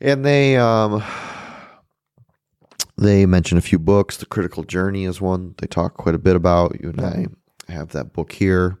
And 0.00 0.24
they 0.24 0.56
um 0.56 1.02
they 2.98 3.26
mention 3.26 3.56
a 3.58 3.62
few 3.62 3.78
books. 3.78 4.16
The 4.16 4.26
Critical 4.26 4.64
Journey 4.64 5.04
is 5.04 5.20
one 5.20 5.54
they 5.58 5.66
talk 5.66 5.94
quite 5.94 6.14
a 6.14 6.18
bit 6.18 6.36
about. 6.36 6.80
You 6.82 6.90
and 6.90 7.00
I 7.00 7.72
have 7.72 7.90
that 7.90 8.12
book 8.12 8.32
here. 8.32 8.78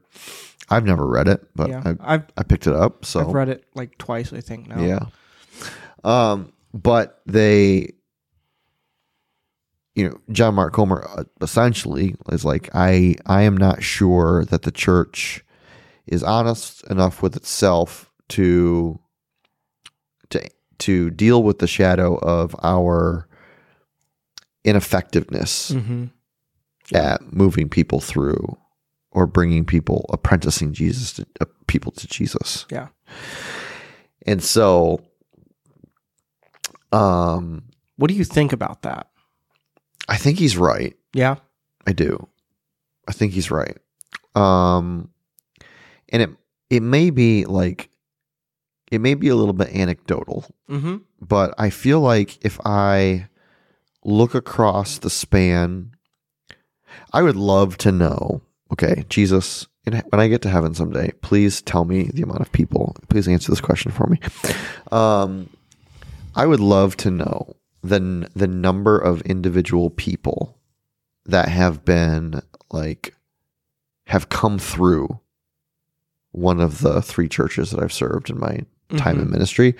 I've 0.70 0.84
never 0.84 1.06
read 1.06 1.28
it, 1.28 1.46
but 1.54 1.70
Yeah, 1.70 1.82
I 1.84 2.14
I've 2.14 2.24
I 2.36 2.42
picked 2.42 2.66
it 2.66 2.74
up. 2.74 3.04
So 3.04 3.20
I've 3.20 3.32
read 3.34 3.48
it 3.48 3.64
like 3.74 3.96
twice, 3.98 4.32
I 4.32 4.40
think 4.40 4.68
now. 4.68 4.80
yeah. 4.82 5.06
Um, 6.04 6.52
but 6.74 7.20
they, 7.26 7.92
you 9.94 10.08
know, 10.08 10.20
John 10.30 10.54
Mark 10.54 10.74
Comer 10.74 11.08
uh, 11.16 11.24
essentially 11.40 12.14
is 12.30 12.44
like, 12.44 12.68
I, 12.74 13.16
I 13.26 13.42
am 13.42 13.56
not 13.56 13.82
sure 13.82 14.44
that 14.46 14.62
the 14.62 14.70
church 14.70 15.44
is 16.06 16.22
honest 16.22 16.84
enough 16.88 17.22
with 17.22 17.36
itself 17.36 18.10
to, 18.30 19.00
to, 20.30 20.48
to 20.78 21.10
deal 21.10 21.42
with 21.42 21.58
the 21.58 21.66
shadow 21.66 22.16
of 22.18 22.54
our 22.62 23.27
ineffectiveness 24.64 25.70
Mm-hmm. 25.72 26.04
at 26.94 27.32
moving 27.32 27.68
people 27.68 28.00
through 28.00 28.56
or 29.10 29.26
bringing 29.26 29.64
people, 29.64 30.06
apprenticing 30.12 30.72
Jesus 30.72 31.12
to 31.14 31.26
uh, 31.40 31.44
people 31.66 31.92
to 31.92 32.06
Jesus. 32.06 32.66
Yeah. 32.70 32.88
And 34.26 34.42
so, 34.42 35.00
um, 36.92 37.64
What 37.96 38.08
do 38.08 38.14
you 38.14 38.24
think 38.24 38.52
about 38.52 38.82
that? 38.82 39.08
I 40.08 40.16
think 40.16 40.38
he's 40.38 40.56
right. 40.56 40.96
Yeah. 41.12 41.36
I 41.86 41.92
do. 41.92 42.28
I 43.08 43.12
think 43.12 43.32
he's 43.32 43.50
right. 43.50 43.76
Um, 44.34 45.10
and 46.10 46.22
it 46.22 46.30
it 46.70 46.82
may 46.82 47.10
be 47.10 47.44
like 47.46 47.90
it 48.90 49.00
may 49.00 49.14
be 49.14 49.28
a 49.28 49.34
little 49.36 49.52
bit 49.54 49.68
anecdotal, 49.74 50.44
Mm-hmm. 50.70 50.96
but 51.20 51.54
I 51.58 51.70
feel 51.70 52.00
like 52.00 52.38
if 52.44 52.58
I 52.64 53.28
look 54.04 54.34
across 54.34 54.98
the 54.98 55.10
span, 55.10 55.92
I 57.12 57.22
would 57.22 57.36
love 57.36 57.76
to 57.78 57.92
know. 57.92 58.42
Okay, 58.72 59.04
Jesus, 59.08 59.66
when 59.84 60.20
I 60.20 60.28
get 60.28 60.42
to 60.42 60.50
heaven 60.50 60.74
someday, 60.74 61.12
please 61.22 61.62
tell 61.62 61.84
me 61.84 62.10
the 62.12 62.22
amount 62.22 62.40
of 62.40 62.52
people. 62.52 62.94
Please 63.08 63.28
answer 63.28 63.50
this 63.50 63.60
question 63.60 63.90
for 63.90 64.06
me. 64.06 64.20
Um, 64.92 65.48
I 66.34 66.46
would 66.46 66.60
love 66.60 66.96
to 66.98 67.10
know 67.10 67.56
the 67.82 68.28
the 68.34 68.46
number 68.46 68.98
of 68.98 69.22
individual 69.22 69.90
people 69.90 70.58
that 71.26 71.48
have 71.48 71.84
been 71.84 72.40
like 72.70 73.14
have 74.06 74.28
come 74.28 74.58
through 74.58 75.20
one 76.32 76.60
of 76.60 76.80
the 76.80 77.02
three 77.02 77.28
churches 77.28 77.70
that 77.70 77.82
I've 77.82 77.92
served 77.92 78.30
in 78.30 78.38
my 78.38 78.60
time 78.96 79.20
in 79.20 79.30
ministry 79.30 79.74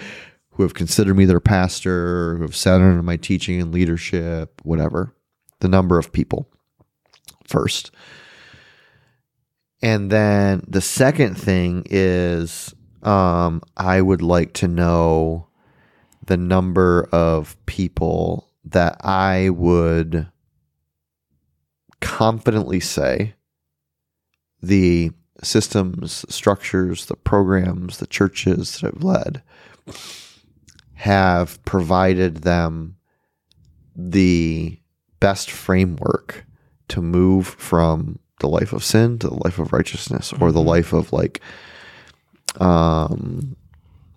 who 0.58 0.64
have 0.64 0.74
considered 0.74 1.16
me 1.16 1.24
their 1.24 1.38
pastor, 1.38 2.34
who 2.36 2.42
have 2.42 2.56
sat 2.56 2.80
under 2.80 3.00
my 3.00 3.16
teaching 3.16 3.60
and 3.60 3.72
leadership, 3.72 4.60
whatever. 4.64 5.14
The 5.60 5.68
number 5.68 6.00
of 6.00 6.12
people 6.12 6.50
first. 7.46 7.92
And 9.80 10.10
then 10.10 10.64
the 10.66 10.80
second 10.80 11.36
thing 11.36 11.84
is 11.88 12.74
um, 13.04 13.62
I 13.76 14.02
would 14.02 14.20
like 14.20 14.52
to 14.54 14.66
know 14.66 15.46
the 16.26 16.36
number 16.36 17.08
of 17.12 17.56
people 17.66 18.50
that 18.64 18.96
I 19.04 19.50
would 19.50 20.26
confidently 22.00 22.80
say 22.80 23.34
the 24.60 25.12
systems, 25.40 26.24
structures, 26.28 27.06
the 27.06 27.14
programs, 27.14 27.98
the 27.98 28.08
churches 28.08 28.80
that 28.80 28.92
I've 28.92 29.04
led 29.04 29.42
have 30.98 31.62
provided 31.64 32.38
them 32.38 32.96
the 33.94 34.76
best 35.20 35.48
framework 35.48 36.44
to 36.88 37.00
move 37.00 37.46
from 37.46 38.18
the 38.40 38.48
life 38.48 38.72
of 38.72 38.82
sin 38.82 39.16
to 39.20 39.28
the 39.28 39.34
life 39.44 39.60
of 39.60 39.72
righteousness 39.72 40.32
or 40.40 40.50
the 40.50 40.60
life 40.60 40.92
of 40.92 41.12
like 41.12 41.40
um 42.60 43.56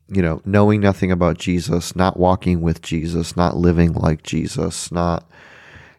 you 0.10 0.22
know 0.24 0.42
knowing 0.44 0.82
nothing 0.82 1.12
about 1.12 1.38
Jesus 1.38 1.96
not 1.96 2.18
walking 2.18 2.62
with 2.62 2.82
Jesus 2.82 3.36
not 3.38 3.56
living 3.58 3.94
like 3.94 4.24
Jesus 4.24 4.92
not 4.92 5.30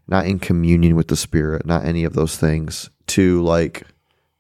not 0.08 0.26
in 0.26 0.40
communion 0.40 0.96
with 0.96 1.06
the 1.08 1.16
spirit 1.16 1.64
not 1.64 1.84
any 1.84 2.02
of 2.02 2.14
those 2.14 2.36
things 2.36 2.90
to 3.06 3.40
like 3.42 3.84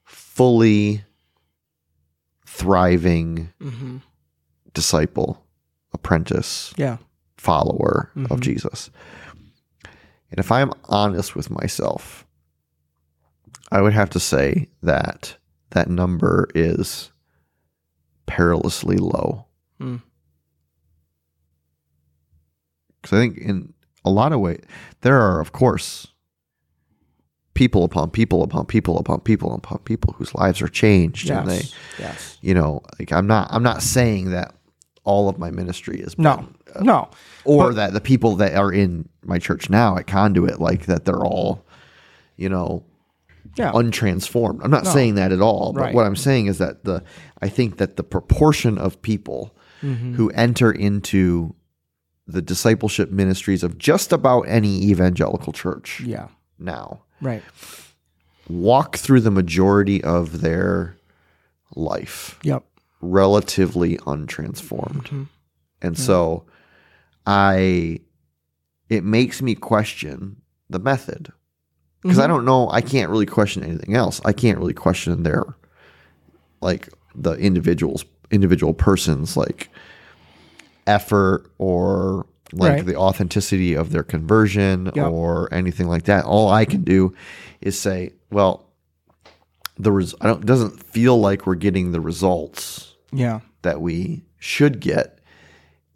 fully 0.04 1.04
thriving 2.46 3.52
Mm-hmm. 3.60 3.98
disciple 4.74 5.44
apprentice 6.02 6.74
Yeah. 6.76 6.96
follower 7.36 8.10
of 8.16 8.38
Mhm. 8.38 8.40
Jesus. 8.40 8.90
And 10.30 10.38
if 10.38 10.50
I'm 10.50 10.72
honest 10.86 11.36
with 11.36 11.48
myself, 11.50 12.26
I 13.70 13.80
would 13.80 13.92
have 13.92 14.10
to 14.10 14.20
say 14.20 14.68
that 14.82 15.36
that 15.70 15.88
number 15.88 16.48
is 16.54 17.10
perilously 18.26 18.96
low. 18.96 19.46
Mm. 19.80 20.02
Because 23.00 23.16
I 23.16 23.20
think 23.20 23.38
in 23.38 23.72
a 24.04 24.10
lot 24.10 24.32
of 24.32 24.40
ways, 24.40 24.60
there 25.02 25.20
are, 25.20 25.40
of 25.40 25.52
course, 25.52 26.06
people 27.54 27.84
upon 27.84 28.10
people 28.10 28.42
upon 28.42 28.64
people 28.66 28.98
upon 28.98 29.20
people 29.20 29.54
upon 29.54 29.78
people 29.80 30.14
whose 30.14 30.34
lives 30.34 30.62
are 30.62 30.68
changed 30.68 31.28
and 31.28 31.46
they 31.50 31.56
Yes. 31.58 31.74
Yes. 31.98 32.38
you 32.40 32.54
know 32.54 32.80
like 32.98 33.12
i'm 33.12 33.26
not 33.26 33.46
i'm 33.50 33.62
not 33.62 33.82
saying 33.82 34.30
that 34.30 34.54
all 35.04 35.28
of 35.28 35.38
my 35.38 35.50
ministry 35.50 36.00
is 36.00 36.16
No. 36.18 36.46
No. 36.80 37.08
or 37.44 37.68
But- 37.68 37.76
that 37.76 37.92
the 37.92 38.00
people 38.00 38.36
that 38.36 38.54
are 38.54 38.72
in 38.72 39.08
my 39.24 39.38
church 39.38 39.68
now 39.68 39.96
at 39.96 40.06
Conduit, 40.06 40.60
like 40.60 40.86
that 40.86 41.04
they're 41.04 41.24
all, 41.24 41.64
you 42.36 42.48
know, 42.48 42.84
Yeah. 43.56 43.72
untransformed. 43.72 44.60
I'm 44.62 44.70
not 44.70 44.86
saying 44.86 45.16
that 45.16 45.32
at 45.32 45.40
all, 45.40 45.72
but 45.72 45.80
Right. 45.82 45.94
what 45.94 46.06
I'm 46.06 46.16
saying 46.16 46.46
is 46.46 46.58
that 46.58 46.84
the 46.84 47.02
I 47.40 47.48
think 47.48 47.78
that 47.78 47.96
the 47.96 48.04
proportion 48.04 48.78
of 48.78 49.02
people 49.02 49.54
Mm-hmm. 49.82 50.14
who 50.14 50.30
enter 50.30 50.70
into 50.70 51.56
the 52.28 52.40
discipleship 52.40 53.10
ministries 53.10 53.64
of 53.64 53.78
just 53.78 54.12
about 54.12 54.42
any 54.42 54.84
evangelical 54.84 55.52
church 55.52 56.00
yeah. 56.06 56.28
now 56.56 57.00
Right. 57.20 57.42
walk 58.48 58.96
through 58.96 59.22
the 59.22 59.30
majority 59.32 60.02
of 60.04 60.40
their 60.40 60.96
life 61.74 62.38
Yep. 62.44 62.64
Relatively 63.02 63.98
untransformed. 63.98 65.08
Mhm. 65.08 65.26
And 65.82 65.98
so 65.98 66.44
I 67.26 68.00
it 68.88 69.04
makes 69.04 69.40
me 69.42 69.54
question 69.54 70.36
the 70.70 70.78
method. 70.78 71.32
Because 72.02 72.18
I 72.18 72.26
don't 72.26 72.44
know, 72.44 72.68
I 72.70 72.80
can't 72.80 73.10
really 73.10 73.26
question 73.26 73.62
anything 73.62 73.94
else. 73.94 74.20
I 74.24 74.32
can't 74.32 74.58
really 74.58 74.74
question 74.74 75.22
their 75.22 75.44
like 76.60 76.88
the 77.14 77.32
individuals 77.34 78.04
individual 78.30 78.72
persons 78.74 79.36
like 79.36 79.68
effort 80.86 81.50
or 81.58 82.26
like 82.52 82.72
Right. 82.72 82.86
the 82.86 82.96
authenticity 82.96 83.74
of 83.74 83.90
their 83.92 84.02
conversion 84.02 84.90
Yep. 84.94 85.06
or 85.10 85.52
anything 85.54 85.86
like 85.88 86.04
that. 86.04 86.24
All 86.24 86.50
I 86.50 86.64
can 86.64 86.82
do 86.82 87.14
is 87.60 87.78
say, 87.78 88.12
well, 88.30 88.64
the 89.78 89.90
res- 89.92 90.14
I 90.20 90.26
don't 90.26 90.40
it 90.42 90.46
doesn't 90.46 90.82
feel 90.82 91.18
like 91.18 91.46
we're 91.46 91.54
getting 91.54 91.92
the 91.92 92.00
results 92.00 92.91
Yeah. 93.12 93.40
that 93.62 93.80
we 93.80 94.24
should 94.38 94.80
get 94.80 95.18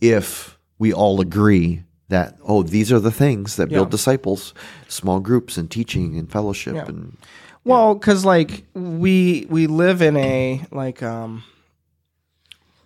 if 0.01 0.59
we 0.79 0.93
all 0.93 1.21
agree 1.21 1.83
that 2.09 2.37
oh 2.45 2.63
these 2.63 2.93
are 2.93 3.01
the 3.01 3.11
things 3.11 3.57
that 3.57 3.69
build 3.69 3.89
Yeah. 3.89 3.91
disciples 3.91 4.55
small 4.89 5.19
groups 5.21 5.57
and 5.57 5.71
teaching 5.71 6.19
and 6.19 6.31
fellowship 6.31 6.75
Yeah. 6.75 6.85
and 6.87 7.17
Well, 7.65 7.95
because 7.95 8.25
like 8.25 8.65
we 8.75 9.47
we 9.51 9.67
live 9.67 10.03
in 10.03 10.17
a 10.17 10.65
like 10.71 11.03
um 11.03 11.43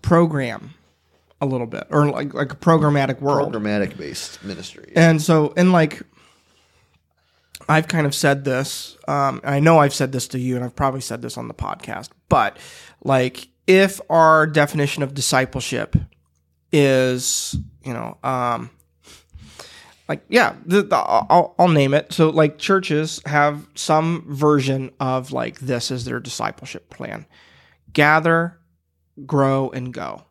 program 0.02 0.70
a 1.40 1.46
little 1.46 1.66
bit 1.66 1.86
or 1.90 2.06
like 2.10 2.32
like 2.34 2.52
a 2.52 2.56
programmatic 2.56 3.20
world. 3.20 3.52
programmatic 3.52 3.96
based 3.96 4.42
ministry 4.44 4.92
And 4.94 5.20
so, 5.20 5.52
and 5.56 5.72
like, 5.72 6.02
I've 7.68 7.88
kind 7.88 8.06
of 8.06 8.14
said 8.14 8.44
this. 8.44 8.96
Um, 9.06 9.40
I 9.44 9.60
know 9.60 9.78
I've 9.78 9.94
said 9.94 10.12
this 10.12 10.26
to 10.28 10.38
you, 10.38 10.56
and 10.56 10.64
I've 10.64 10.74
probably 10.74 11.00
said 11.02 11.22
this 11.22 11.36
on 11.38 11.46
the 11.48 11.54
podcast. 11.54 12.08
But 12.28 12.56
like, 13.04 13.48
if 13.70 14.00
our 14.10 14.48
definition 14.48 15.04
of 15.04 15.14
discipleship 15.14 15.94
is, 16.72 17.56
you 17.84 17.94
know, 17.94 18.18
um, 18.24 18.68
like, 20.08 20.22
yeah, 20.28 20.56
the, 20.66 20.82
the, 20.82 20.96
I'll, 20.96 21.54
I'll 21.56 21.68
name 21.68 21.94
it. 21.94 22.12
So, 22.12 22.30
like, 22.30 22.58
churches 22.58 23.22
have 23.26 23.68
some 23.76 24.24
version 24.26 24.90
of 24.98 25.30
like 25.30 25.60
this 25.60 25.92
is 25.92 26.04
their 26.04 26.18
discipleship 26.18 26.90
plan: 26.90 27.26
gather, 27.92 28.58
grow, 29.24 29.70
and 29.70 29.94
go. 29.94 30.24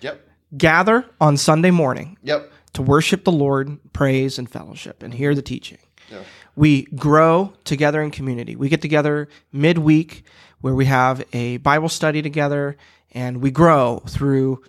yep 0.00 0.24
Gather 0.56 1.04
on 1.20 1.36
Sunday 1.36 1.72
morning 1.72 2.16
yep 2.22 2.52
to 2.74 2.82
worship 2.82 3.24
the 3.24 3.32
Lord, 3.32 3.76
praise 3.92 4.38
and 4.38 4.48
fellowship, 4.48 5.02
and 5.02 5.12
hear 5.12 5.34
the 5.34 5.42
teaching. 5.42 5.78
Yeah. 6.08 6.22
We 6.54 6.84
grow 6.84 7.54
together 7.64 8.00
in 8.00 8.12
community. 8.12 8.54
We 8.54 8.68
get 8.68 8.82
together 8.82 9.28
midweek 9.52 10.24
where 10.60 10.74
we 10.74 10.86
have 10.86 11.24
a 11.32 11.58
Bible 11.58 11.88
study 11.88 12.22
together, 12.22 12.76
and 13.12 13.40
we 13.40 13.50
grow 13.50 14.02
through 14.06 14.62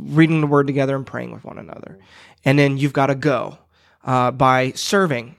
reading 0.00 0.40
the 0.40 0.46
Word 0.46 0.66
together 0.66 0.94
and 0.96 1.06
praying 1.06 1.32
with 1.32 1.44
one 1.44 1.58
another. 1.58 1.98
And 2.44 2.58
then 2.58 2.78
you've 2.78 2.92
got 2.92 3.06
to 3.06 3.14
go 3.14 3.58
uh, 4.04 4.30
by 4.30 4.72
serving 4.72 5.36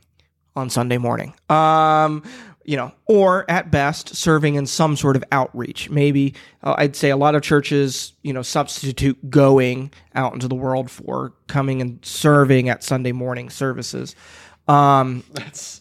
on 0.56 0.70
Sunday 0.70 0.98
morning. 0.98 1.34
Um, 1.50 2.24
you 2.64 2.78
know, 2.78 2.92
or 3.08 3.50
at 3.50 3.72
best, 3.72 4.16
serving 4.16 4.56
in 4.56 4.68
some 4.68 4.96
sort 4.96 5.16
of 5.16 5.24
outreach. 5.32 5.90
Maybe 5.90 6.36
uh, 6.64 6.76
I'd 6.78 6.96
say 6.96 7.10
a 7.10 7.18
lot 7.18 7.34
of 7.34 7.42
churches, 7.42 8.14
you 8.22 8.34
know, 8.34 8.44
substitute 8.44 9.30
going 9.30 9.92
out 10.14 10.34
into 10.34 10.48
the 10.48 10.56
world 10.56 10.92
for 10.92 11.34
coming 11.48 11.82
and 11.82 12.00
serving 12.06 12.70
at 12.70 12.84
Sunday 12.84 13.12
morning 13.12 13.50
services. 13.50 14.16
Um, 14.68 15.24
that's 15.34 15.81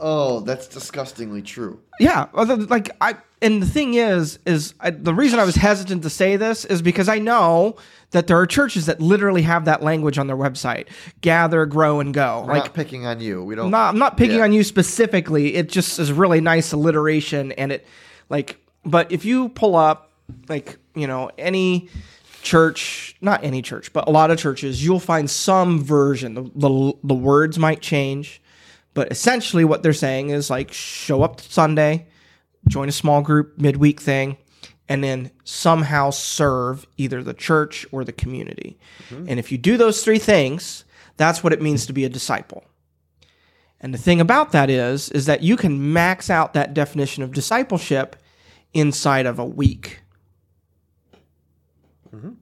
oh 0.00 0.40
that's 0.40 0.66
disgustingly 0.68 1.42
true 1.42 1.80
yeah, 2.00 2.26
like 2.32 2.90
I, 3.00 3.16
and 3.42 3.60
the 3.60 3.66
thing 3.66 3.94
is, 3.94 4.38
is 4.46 4.72
I, 4.78 4.90
the 4.90 5.12
reason 5.12 5.40
I 5.40 5.44
was 5.44 5.56
hesitant 5.56 6.04
to 6.04 6.10
say 6.10 6.36
this 6.36 6.64
is 6.64 6.80
because 6.80 7.08
I 7.08 7.18
know 7.18 7.74
that 8.12 8.28
there 8.28 8.38
are 8.38 8.46
churches 8.46 8.86
that 8.86 9.00
literally 9.00 9.42
have 9.42 9.64
that 9.64 9.82
language 9.82 10.16
on 10.16 10.28
their 10.28 10.36
website: 10.36 10.86
gather, 11.22 11.66
grow, 11.66 11.98
and 11.98 12.14
go. 12.14 12.44
we're 12.46 12.52
like 12.54 12.64
not 12.66 12.74
picking 12.74 13.04
on 13.04 13.20
you 13.20 13.42
we 13.42 13.56
don't 13.56 13.72
not, 13.72 13.88
I'm 13.88 13.98
not 13.98 14.16
picking 14.16 14.36
Yeah. 14.36 14.44
on 14.44 14.52
you 14.52 14.62
specifically. 14.62 15.56
It 15.56 15.68
just 15.68 15.98
is 15.98 16.12
really 16.12 16.40
nice 16.40 16.72
alliteration, 16.72 17.50
and 17.52 17.72
it 17.72 17.84
like. 18.28 18.58
But 18.84 19.10
if 19.10 19.24
you 19.24 19.48
pull 19.48 19.74
up, 19.74 20.12
like 20.48 20.78
you 20.94 21.08
know, 21.08 21.30
any 21.36 21.88
church, 22.42 23.16
not 23.20 23.42
any 23.42 23.60
church, 23.60 23.92
but 23.92 24.06
a 24.06 24.10
lot 24.10 24.30
of 24.30 24.38
churches, 24.38 24.84
you'll 24.84 25.00
find 25.00 25.28
some 25.28 25.82
version. 25.82 26.34
The 26.34 26.42
the, 26.54 26.92
the 27.02 27.14
words 27.14 27.58
might 27.58 27.80
change, 27.80 28.40
but 28.98 29.12
essentially 29.12 29.64
what 29.64 29.84
they're 29.84 29.92
saying 29.92 30.30
is 30.30 30.50
like 30.50 30.72
show 30.72 31.22
up 31.22 31.40
Sunday, 31.40 32.08
join 32.66 32.88
a 32.88 32.92
small 32.92 33.22
group 33.22 33.56
midweek 33.56 34.00
thing, 34.00 34.36
and 34.88 35.04
then 35.04 35.30
somehow 35.44 36.10
serve 36.10 36.84
either 36.96 37.22
the 37.22 37.32
church 37.32 37.86
or 37.92 38.02
the 38.02 38.10
community. 38.10 38.76
Mm-hmm. 39.08 39.26
And 39.28 39.38
if 39.38 39.52
you 39.52 39.56
do 39.56 39.76
those 39.76 40.02
three 40.02 40.18
things, 40.18 40.84
that's 41.16 41.44
what 41.44 41.52
it 41.52 41.62
means 41.62 41.86
to 41.86 41.92
be 41.92 42.04
a 42.04 42.08
disciple. 42.08 42.64
And 43.80 43.94
the 43.94 43.98
thing 43.98 44.20
about 44.20 44.50
that 44.50 44.68
is, 44.68 45.10
is 45.10 45.26
that 45.26 45.44
you 45.44 45.56
can 45.56 45.92
max 45.92 46.28
out 46.28 46.52
that 46.54 46.74
definition 46.74 47.22
of 47.22 47.30
discipleship 47.30 48.16
inside 48.74 49.26
of 49.26 49.38
a 49.38 49.46
week. 49.46 50.00
Mm-hmm. 52.12 52.32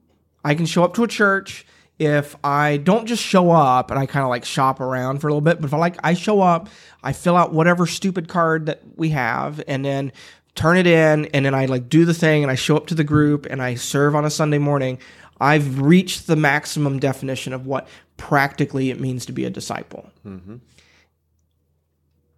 I 0.43 0.55
can 0.55 0.65
show 0.65 0.83
up 0.83 0.95
to 0.95 1.03
a 1.03 1.07
church 1.07 1.67
if 1.99 2.35
I 2.43 2.77
don't 2.77 3.07
just 3.07 3.23
show 3.23 3.49
up 3.51 3.89
and 3.91 3.99
I 3.99 4.05
kind 4.05 4.23
of 4.23 4.29
like 4.29 4.45
shop 4.45 4.79
around 4.79 5.19
for 5.19 5.27
a 5.27 5.31
little 5.31 5.41
bit, 5.41 5.59
but 5.59 5.65
if 5.67 5.73
I 5.73 5.77
like 5.77 5.97
I 6.03 6.13
show 6.13 6.41
up, 6.41 6.69
I 7.03 7.11
fill 7.13 7.35
out 7.35 7.53
whatever 7.53 7.85
stupid 7.87 8.27
card 8.27 8.67
that 8.67 8.81
we 8.95 9.09
have 9.09 9.61
and 9.67 9.83
then 9.83 10.11
turn 10.55 10.77
it 10.77 10.85
in 10.87 11.25
and 11.27 11.45
then 11.45 11.53
I 11.55 11.65
like 11.65 11.89
do 11.89 12.05
the 12.05 12.13
thing 12.13 12.43
and 12.43 12.51
I 12.51 12.55
show 12.55 12.77
up 12.77 12.87
to 12.87 12.95
the 12.95 13.03
group 13.03 13.45
and 13.49 13.61
I 13.61 13.75
serve 13.75 14.15
on 14.15 14.25
a 14.25 14.29
Sunday 14.29 14.57
morning, 14.59 14.99
I've 15.39 15.79
reached 15.81 16.27
the 16.27 16.35
maximum 16.35 16.99
definition 16.99 17.53
of 17.53 17.65
what 17.65 17.87
practically 18.17 18.89
it 18.89 18.99
means 18.99 19.25
to 19.27 19.31
be 19.31 19.45
a 19.45 19.49
disciple. 19.49 20.09
Mm-hmm. 20.25 20.55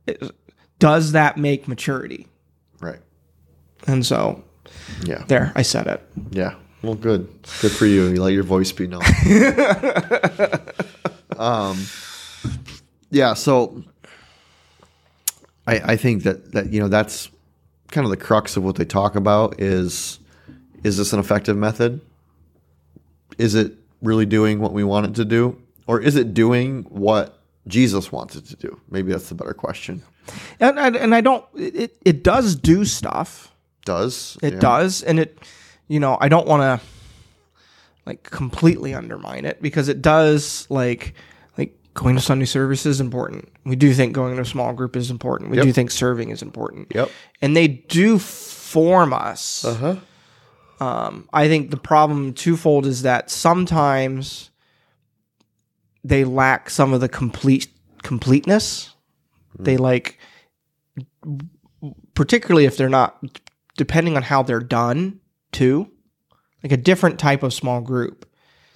It- 0.08 0.32
does 0.80 1.12
that 1.12 1.38
make 1.38 1.68
maturity? 1.68 2.28
Right. 2.80 3.00
And 3.88 4.06
so 4.06 4.44
Yeah. 5.04 5.24
there, 5.28 5.52
I 5.56 5.62
said 5.62 5.88
it. 5.88 6.02
Yeah. 6.32 6.56
Well, 6.82 6.96
good. 6.96 7.28
Good 7.62 7.72
for 7.72 7.86
you. 7.86 8.08
You 8.08 8.24
let 8.24 8.34
your 8.34 8.44
voice 8.44 8.72
be 8.72 8.88
known. 8.88 9.02
um, 11.38 11.78
yeah. 13.12 13.34
So 13.34 13.84
I, 15.68 15.94
I 15.94 15.96
think 15.98 16.24
that, 16.24 16.52
that, 16.54 16.72
you 16.72 16.80
know, 16.80 16.88
that's 16.88 17.30
kind 17.90 18.06
of 18.06 18.12
the 18.12 18.18
crux 18.18 18.56
of 18.56 18.64
what 18.64 18.76
they 18.76 18.86
talk 18.86 19.16
about 19.16 19.60
is, 19.60 20.20
is 20.84 20.98
this 20.98 21.14
an 21.14 21.20
effective 21.20 21.58
method? 21.58 22.02
Is 23.38 23.56
it 23.56 23.74
really 24.02 24.26
doing 24.26 24.60
what 24.60 24.74
we 24.74 24.84
want 24.84 25.06
it 25.08 25.16
to 25.16 25.26
do? 25.26 25.62
Or 25.88 26.00
is 26.00 26.16
it 26.16 26.34
doing 26.34 26.84
what 26.84 27.40
Jesus 27.68 28.12
wants 28.12 28.36
it 28.36 28.46
to 28.46 28.56
do? 28.56 28.80
Maybe 28.90 29.12
that's 29.12 29.30
the 29.30 29.36
better 29.36 29.54
question. 29.54 30.04
And 30.60 30.78
and, 30.78 30.96
and 30.96 31.16
I 31.16 31.22
don't 31.22 31.44
it, 31.56 31.98
it 32.06 32.24
does 32.24 32.56
do 32.56 32.86
stuff. 32.86 33.52
Does 33.86 34.38
It 34.44 34.54
Yeah. 34.54 34.60
does, 34.60 35.02
and 35.02 35.20
it, 35.20 35.40
you 35.90 36.00
know, 36.00 36.18
I 36.22 36.30
don't 36.30 36.48
want 36.48 36.62
to 36.82 36.88
like 38.06 38.24
completely 38.24 38.94
undermine 38.94 39.44
it 39.44 39.62
because 39.62 39.90
it 39.90 40.02
does 40.02 40.66
like 40.70 41.14
like 41.58 41.76
going 41.94 42.16
to 42.16 42.22
Sunday 42.22 42.46
service 42.46 42.86
is 42.86 43.02
important. 43.02 43.50
We 43.66 43.76
do 43.76 43.94
think 43.94 44.14
going 44.14 44.36
to 44.36 44.42
a 44.42 44.46
small 44.46 44.72
group 44.74 44.96
is 44.96 45.12
important. 45.12 45.50
We 45.52 45.58
Yep. 45.58 45.66
do 45.66 45.74
think 45.74 45.92
serving 45.92 46.30
is 46.30 46.42
important. 46.42 46.88
Yep. 46.96 47.12
And 47.42 47.58
they 47.58 47.68
do 47.68 48.18
form 48.18 49.12
us. 49.12 49.66
Uh-huh. 49.66 49.96
Um, 50.80 51.28
I 51.34 51.50
think 51.50 51.72
the 51.72 51.78
problem 51.78 52.34
twofold 52.34 52.86
is 52.86 53.02
that 53.02 53.30
sometimes 53.30 54.50
they 56.06 56.24
lack 56.24 56.70
some 56.70 56.94
of 56.94 57.02
the 57.02 57.10
complete 57.10 57.68
completeness. 58.02 58.94
They 59.58 59.76
like, 59.76 60.20
particularly 62.14 62.66
if 62.66 62.78
they're 62.78 62.88
not, 62.88 63.22
depending 63.76 64.16
on 64.16 64.24
how 64.24 64.42
they're 64.42 64.62
done 64.62 65.20
too, 65.52 65.92
like 66.64 66.72
a 66.72 66.78
different 66.78 67.20
type 67.20 67.44
of 67.44 67.54
small 67.54 67.82
group. 67.82 68.26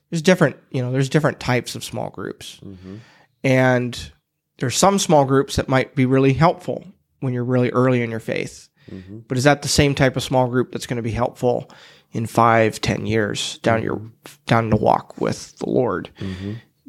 There's 0.10 0.22
different, 0.22 0.58
you 0.70 0.82
know, 0.82 0.92
there's 0.92 1.10
different 1.10 1.40
types 1.40 1.76
of 1.76 1.84
small 1.84 2.10
groups, 2.10 2.60
mm-hmm. 2.64 2.98
and 3.44 4.12
there's 4.60 4.78
some 4.78 5.00
small 5.00 5.26
groups 5.26 5.56
that 5.56 5.68
might 5.68 5.96
be 5.96 6.06
really 6.06 6.34
helpful 6.34 6.86
when 7.20 7.34
you're 7.34 7.44
really 7.44 7.72
early 7.72 8.04
in 8.04 8.12
your 8.12 8.20
faith. 8.20 8.70
Mm-hmm. 8.92 9.20
But 9.28 9.38
is 9.38 9.46
that 9.46 9.62
the 9.62 9.68
same 9.68 9.96
type 9.96 10.16
of 10.16 10.24
small 10.24 10.48
group 10.48 10.72
that's 10.72 10.86
going 10.86 10.98
to 10.98 11.04
be 11.04 11.12
helpful 11.12 11.72
in 12.12 12.26
five, 12.26 12.80
ten 12.80 13.06
years 13.06 13.58
down 13.60 13.82
your 13.82 13.98
mm-hmm. 13.98 14.34
down 14.46 14.70
the 14.70 14.76
walk 14.76 15.20
with 15.20 15.58
the 15.58 15.70
Lord? 15.70 16.10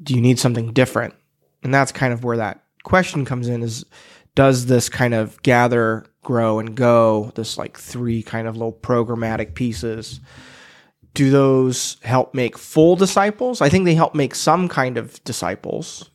Do 0.03 0.15
you 0.15 0.21
need 0.21 0.39
something 0.39 0.73
different? 0.73 1.15
And 1.63 1.73
that's 1.73 1.93
kind 1.93 2.13
of 2.13 2.25
where 2.25 2.37
that 2.37 2.63
question 2.83 3.25
comes 3.25 3.49
in: 3.49 3.63
is 3.63 3.85
does 4.35 4.67
this 4.67 4.89
kind 4.89 5.15
of 5.15 5.41
gather, 5.43 6.05
grow, 6.25 6.59
and 6.59 6.75
go? 6.75 7.31
This 7.35 7.57
like 7.57 7.79
three 7.79 8.23
kind 8.23 8.49
of 8.49 8.57
little 8.57 8.73
programmatic 8.73 9.55
pieces. 9.55 10.21
Do 11.15 11.31
those 11.31 11.99
help 12.03 12.35
make 12.35 12.59
full 12.59 12.97
disciples? 12.97 13.61
I 13.61 13.69
think 13.69 13.85
they 13.85 13.95
help 13.95 14.17
make 14.17 14.35
some 14.35 14.69
kind 14.69 14.99
of 14.99 15.23
disciples 15.23 16.11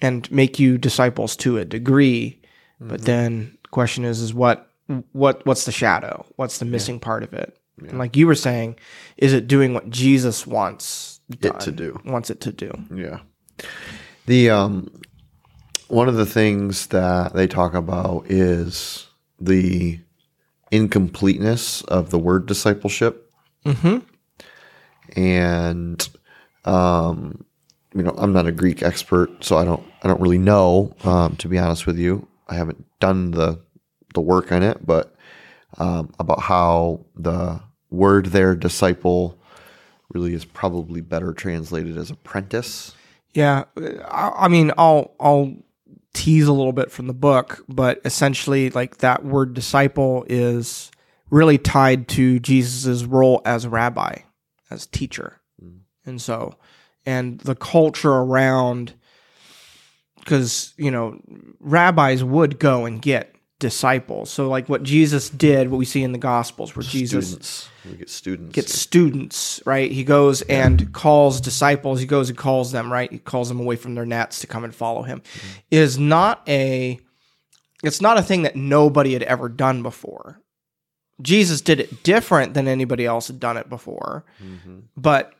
and 0.00 0.30
make 0.30 0.58
you 0.58 0.78
disciples 0.78 1.36
to 1.36 1.58
a 1.58 1.64
degree. 1.64 2.40
But 2.80 3.02
then 3.02 3.58
the 3.64 3.68
question 3.68 4.04
is 4.04 4.20
is 4.20 4.32
what 4.32 4.70
what 5.12 5.44
what's 5.44 5.64
the 5.64 5.72
shadow? 5.72 6.24
What's 6.36 6.58
the 6.58 6.64
missing 6.64 7.00
part 7.00 7.22
of 7.22 7.34
it? 7.34 7.58
And 7.86 7.98
like 7.98 8.16
you 8.16 8.26
were 8.26 8.34
saying, 8.34 8.76
is 9.16 9.32
it 9.32 9.46
doing 9.46 9.74
what 9.74 9.90
Jesus 9.90 10.46
wants 10.46 11.20
It 11.42 11.60
to 11.60 11.72
do. 11.72 12.00
Wants 12.04 12.30
it 12.30 12.40
to 12.42 12.52
do. 12.52 12.72
Yeah. 12.94 13.20
The 14.26 14.50
um 14.50 14.90
one 15.88 16.08
of 16.08 16.16
the 16.16 16.26
things 16.26 16.88
that 16.88 17.34
they 17.34 17.46
talk 17.46 17.74
about 17.74 18.30
is 18.30 19.07
the 19.40 20.00
incompleteness 20.70 21.82
of 21.82 22.10
the 22.10 22.18
word 22.18 22.46
discipleship. 22.46 23.32
Mm-hmm. 23.64 23.98
And 25.18 26.08
um 26.64 27.44
you 27.94 28.02
know, 28.02 28.14
I'm 28.18 28.32
not 28.32 28.46
a 28.46 28.52
Greek 28.52 28.82
expert, 28.82 29.42
so 29.42 29.56
I 29.56 29.64
don't 29.64 29.84
I 30.02 30.08
don't 30.08 30.20
really 30.20 30.38
know, 30.38 30.94
um, 31.04 31.36
to 31.36 31.48
be 31.48 31.58
honest 31.58 31.86
with 31.86 31.98
you. 31.98 32.28
I 32.48 32.54
haven't 32.54 32.84
done 33.00 33.30
the 33.32 33.60
the 34.14 34.20
work 34.20 34.52
on 34.52 34.62
it, 34.62 34.84
but 34.86 35.14
um, 35.78 36.12
about 36.18 36.40
how 36.40 37.04
the 37.16 37.60
word 37.90 38.26
there 38.26 38.54
disciple 38.54 39.38
really 40.12 40.34
is 40.34 40.44
probably 40.44 41.00
better 41.00 41.32
translated 41.32 41.96
as 41.96 42.10
apprentice. 42.10 42.94
Yeah, 43.34 43.64
I, 43.76 44.32
I 44.36 44.48
mean, 44.48 44.72
I'll 44.78 45.14
I'll 45.20 45.54
tease 46.18 46.48
a 46.48 46.52
little 46.52 46.72
bit 46.72 46.90
from 46.90 47.06
the 47.06 47.14
book, 47.14 47.64
but 47.68 48.00
essentially, 48.04 48.70
like 48.70 48.98
that 48.98 49.24
word 49.24 49.54
disciple 49.54 50.26
is 50.28 50.90
really 51.30 51.58
tied 51.58 52.08
to 52.08 52.40
Jesus's 52.40 53.04
role 53.04 53.40
as 53.44 53.68
rabbi, 53.68 54.16
as 54.68 54.86
teacher, 54.86 55.40
mm. 55.62 55.78
and 56.04 56.20
so, 56.20 56.56
and 57.06 57.38
the 57.40 57.54
culture 57.54 58.10
around, 58.10 58.94
because 60.18 60.74
you 60.76 60.90
know, 60.90 61.20
rabbis 61.60 62.24
would 62.24 62.58
go 62.58 62.84
and 62.84 63.00
get 63.00 63.36
disciples. 63.58 64.30
So, 64.30 64.48
like 64.48 64.68
what 64.68 64.82
Jesus 64.82 65.30
did, 65.30 65.70
what 65.70 65.78
we 65.78 65.84
see 65.84 66.02
in 66.02 66.12
the 66.12 66.18
Gospels, 66.18 66.76
where 66.76 66.82
Jesus 66.82 67.28
students. 67.28 67.68
We 67.84 67.96
get 67.96 68.10
students. 68.10 68.54
gets 68.54 68.74
students, 68.74 69.62
right? 69.64 69.90
He 69.90 70.04
goes 70.04 70.42
and 70.42 70.92
calls 70.92 71.40
disciples. 71.40 72.00
He 72.00 72.06
goes 72.06 72.28
and 72.28 72.38
calls 72.38 72.72
them, 72.72 72.92
right? 72.92 73.10
He 73.10 73.18
calls 73.18 73.48
them 73.48 73.60
away 73.60 73.76
from 73.76 73.94
their 73.94 74.06
nets 74.06 74.40
to 74.40 74.46
come 74.46 74.64
and 74.64 74.74
follow 74.74 75.02
him. 75.02 75.20
Mm-hmm. 75.20 75.58
Is 75.70 75.98
not 75.98 76.42
a 76.48 77.00
it's 77.82 78.00
not 78.00 78.18
a 78.18 78.22
thing 78.22 78.42
that 78.42 78.56
nobody 78.56 79.12
had 79.12 79.22
ever 79.22 79.48
done 79.48 79.82
before. 79.82 80.40
Jesus 81.20 81.60
did 81.60 81.80
it 81.80 82.02
different 82.02 82.54
than 82.54 82.68
anybody 82.68 83.04
else 83.04 83.26
had 83.26 83.40
done 83.40 83.56
it 83.56 83.68
before. 83.68 84.24
Mm-hmm. 84.42 84.80
But 84.96 85.32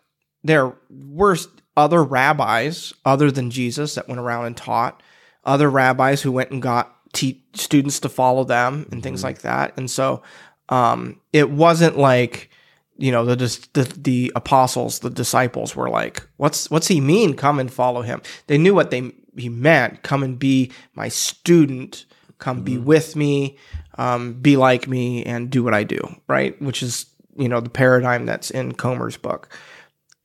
there 0.43 0.75
were 0.91 1.37
other 1.77 2.03
rabbis 2.03 2.93
other 3.05 3.31
than 3.31 3.51
Jesus 3.51 3.95
that 3.95 4.09
went 4.09 4.21
around 4.21 4.47
and 4.47 4.57
taught, 4.57 5.03
other 5.45 5.71
rabbis 5.71 6.23
who 6.23 6.33
went 6.33 6.51
and 6.51 6.61
got 6.61 6.97
te- 7.13 7.45
students 7.55 8.01
to 8.01 8.09
follow 8.09 8.45
them 8.45 8.87
and 8.91 9.03
things 9.03 9.23
like 9.23 9.43
that. 9.43 9.77
And 9.77 9.91
so 9.91 10.23
um, 10.69 11.21
it 11.33 11.51
wasn't 11.51 11.99
like 11.99 12.51
you 12.99 13.13
know 13.13 13.25
the, 13.25 13.37
the 13.75 13.85
the 13.97 14.33
apostles, 14.35 14.99
the 14.99 15.11
disciples 15.11 15.75
were 15.75 15.89
like, 15.89 16.27
"What's 16.37 16.71
what's 16.71 16.89
he 16.89 17.01
mean? 17.01 17.35
Come 17.35 17.61
and 17.61 17.73
follow 17.73 18.03
him." 18.03 18.21
They 18.49 18.59
knew 18.59 18.75
what 18.75 18.91
they 18.91 19.13
he 19.37 19.49
meant. 19.49 20.03
Come 20.03 20.23
and 20.25 20.39
be 20.39 20.73
my 20.95 21.09
student. 21.09 22.07
Come 22.39 22.63
be 22.63 22.77
with 22.77 23.17
me. 23.17 23.57
Um, 23.97 24.35
be 24.35 24.57
like 24.57 24.87
me 24.87 25.25
and 25.25 25.51
do 25.51 25.63
what 25.63 25.75
I 25.75 25.85
do. 25.85 26.01
Right, 26.27 26.61
which 26.61 26.83
is 26.83 27.07
you 27.37 27.49
know 27.49 27.61
the 27.61 27.71
paradigm 27.71 28.27
that's 28.27 28.51
in 28.51 28.73
Comer's 28.73 29.17
book, 29.17 29.49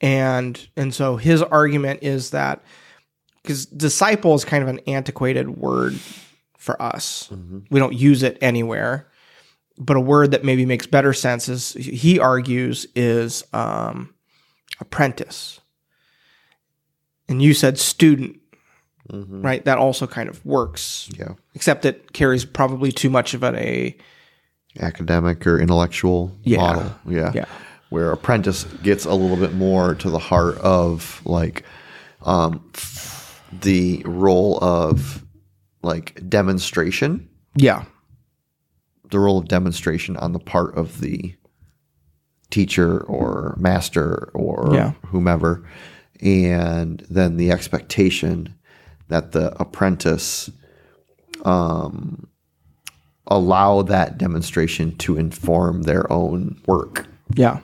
and 0.02 0.68
and 0.76 0.94
so 0.94 1.16
his 1.16 1.44
argument 1.44 2.00
is 2.02 2.32
that 2.32 2.64
because 3.44 3.68
disciple 3.68 4.34
is 4.34 4.46
kind 4.46 4.64
of 4.64 4.70
an 4.70 4.80
antiquated 4.88 5.58
word 5.58 6.00
for 6.64 6.82
us. 6.82 7.30
We 7.70 7.80
don't 7.80 7.94
use 7.94 8.24
it 8.24 8.38
anywhere 8.42 9.08
but 9.76 9.98
a 9.98 10.00
word 10.00 10.30
that 10.30 10.44
maybe 10.44 10.68
makes 10.68 10.86
better 10.86 11.14
sense 11.14 11.50
is 11.50 11.74
he 11.74 12.20
argues 12.20 12.86
is 12.96 13.44
um, 13.54 14.14
apprentice 14.80 15.60
and 17.28 17.42
you 17.42 17.56
said 17.56 17.80
student 17.80 18.40
right 19.10 19.66
that 19.66 19.80
also 19.80 20.06
kind 20.06 20.30
of 20.30 20.46
works 20.46 21.10
yeah, 21.18 21.34
except 21.56 21.86
it 21.86 22.14
carries 22.14 22.46
probably 22.46 22.92
too 22.92 23.10
much 23.10 23.34
of 23.34 23.42
an 23.42 23.56
a 23.56 23.96
academic 24.80 25.46
or 25.48 25.60
intellectual 25.60 26.38
Yeah. 26.44 26.58
model. 26.58 26.96
Yeah. 27.08 27.32
Yeah. 27.34 27.46
Where 27.90 28.12
apprentice 28.12 28.64
gets 28.84 29.06
a 29.06 29.14
little 29.14 29.38
bit 29.38 29.54
more 29.54 29.96
to 29.96 30.10
the 30.12 30.20
heart 30.20 30.58
of 30.60 31.22
like 31.26 31.64
um, 32.24 32.64
the 33.52 34.02
role 34.06 34.58
of 34.64 35.23
like 35.84 36.28
demonstration. 36.30 37.28
yeah 37.56 37.84
the 39.10 39.20
role 39.20 39.38
of 39.38 39.48
demonstration 39.48 40.18
on 40.18 40.32
the 40.34 40.40
part 40.40 40.76
of 40.76 41.00
the 41.02 41.36
teacher 42.50 43.02
or 43.02 43.56
master 43.60 44.32
or 44.34 44.70
Yeah. 44.74 44.94
whomever, 45.06 45.64
and 46.20 47.06
then 47.12 47.38
the 47.38 47.52
expectation 47.52 48.56
that 49.10 49.32
the 49.34 49.54
apprentice 49.62 50.50
um, 51.46 52.28
allow 53.28 53.84
that 53.84 54.18
demonstration 54.18 54.96
to 54.98 55.16
inform 55.18 55.84
their 55.84 56.12
own 56.12 56.60
work. 56.66 57.06
Yeah. 57.36 57.60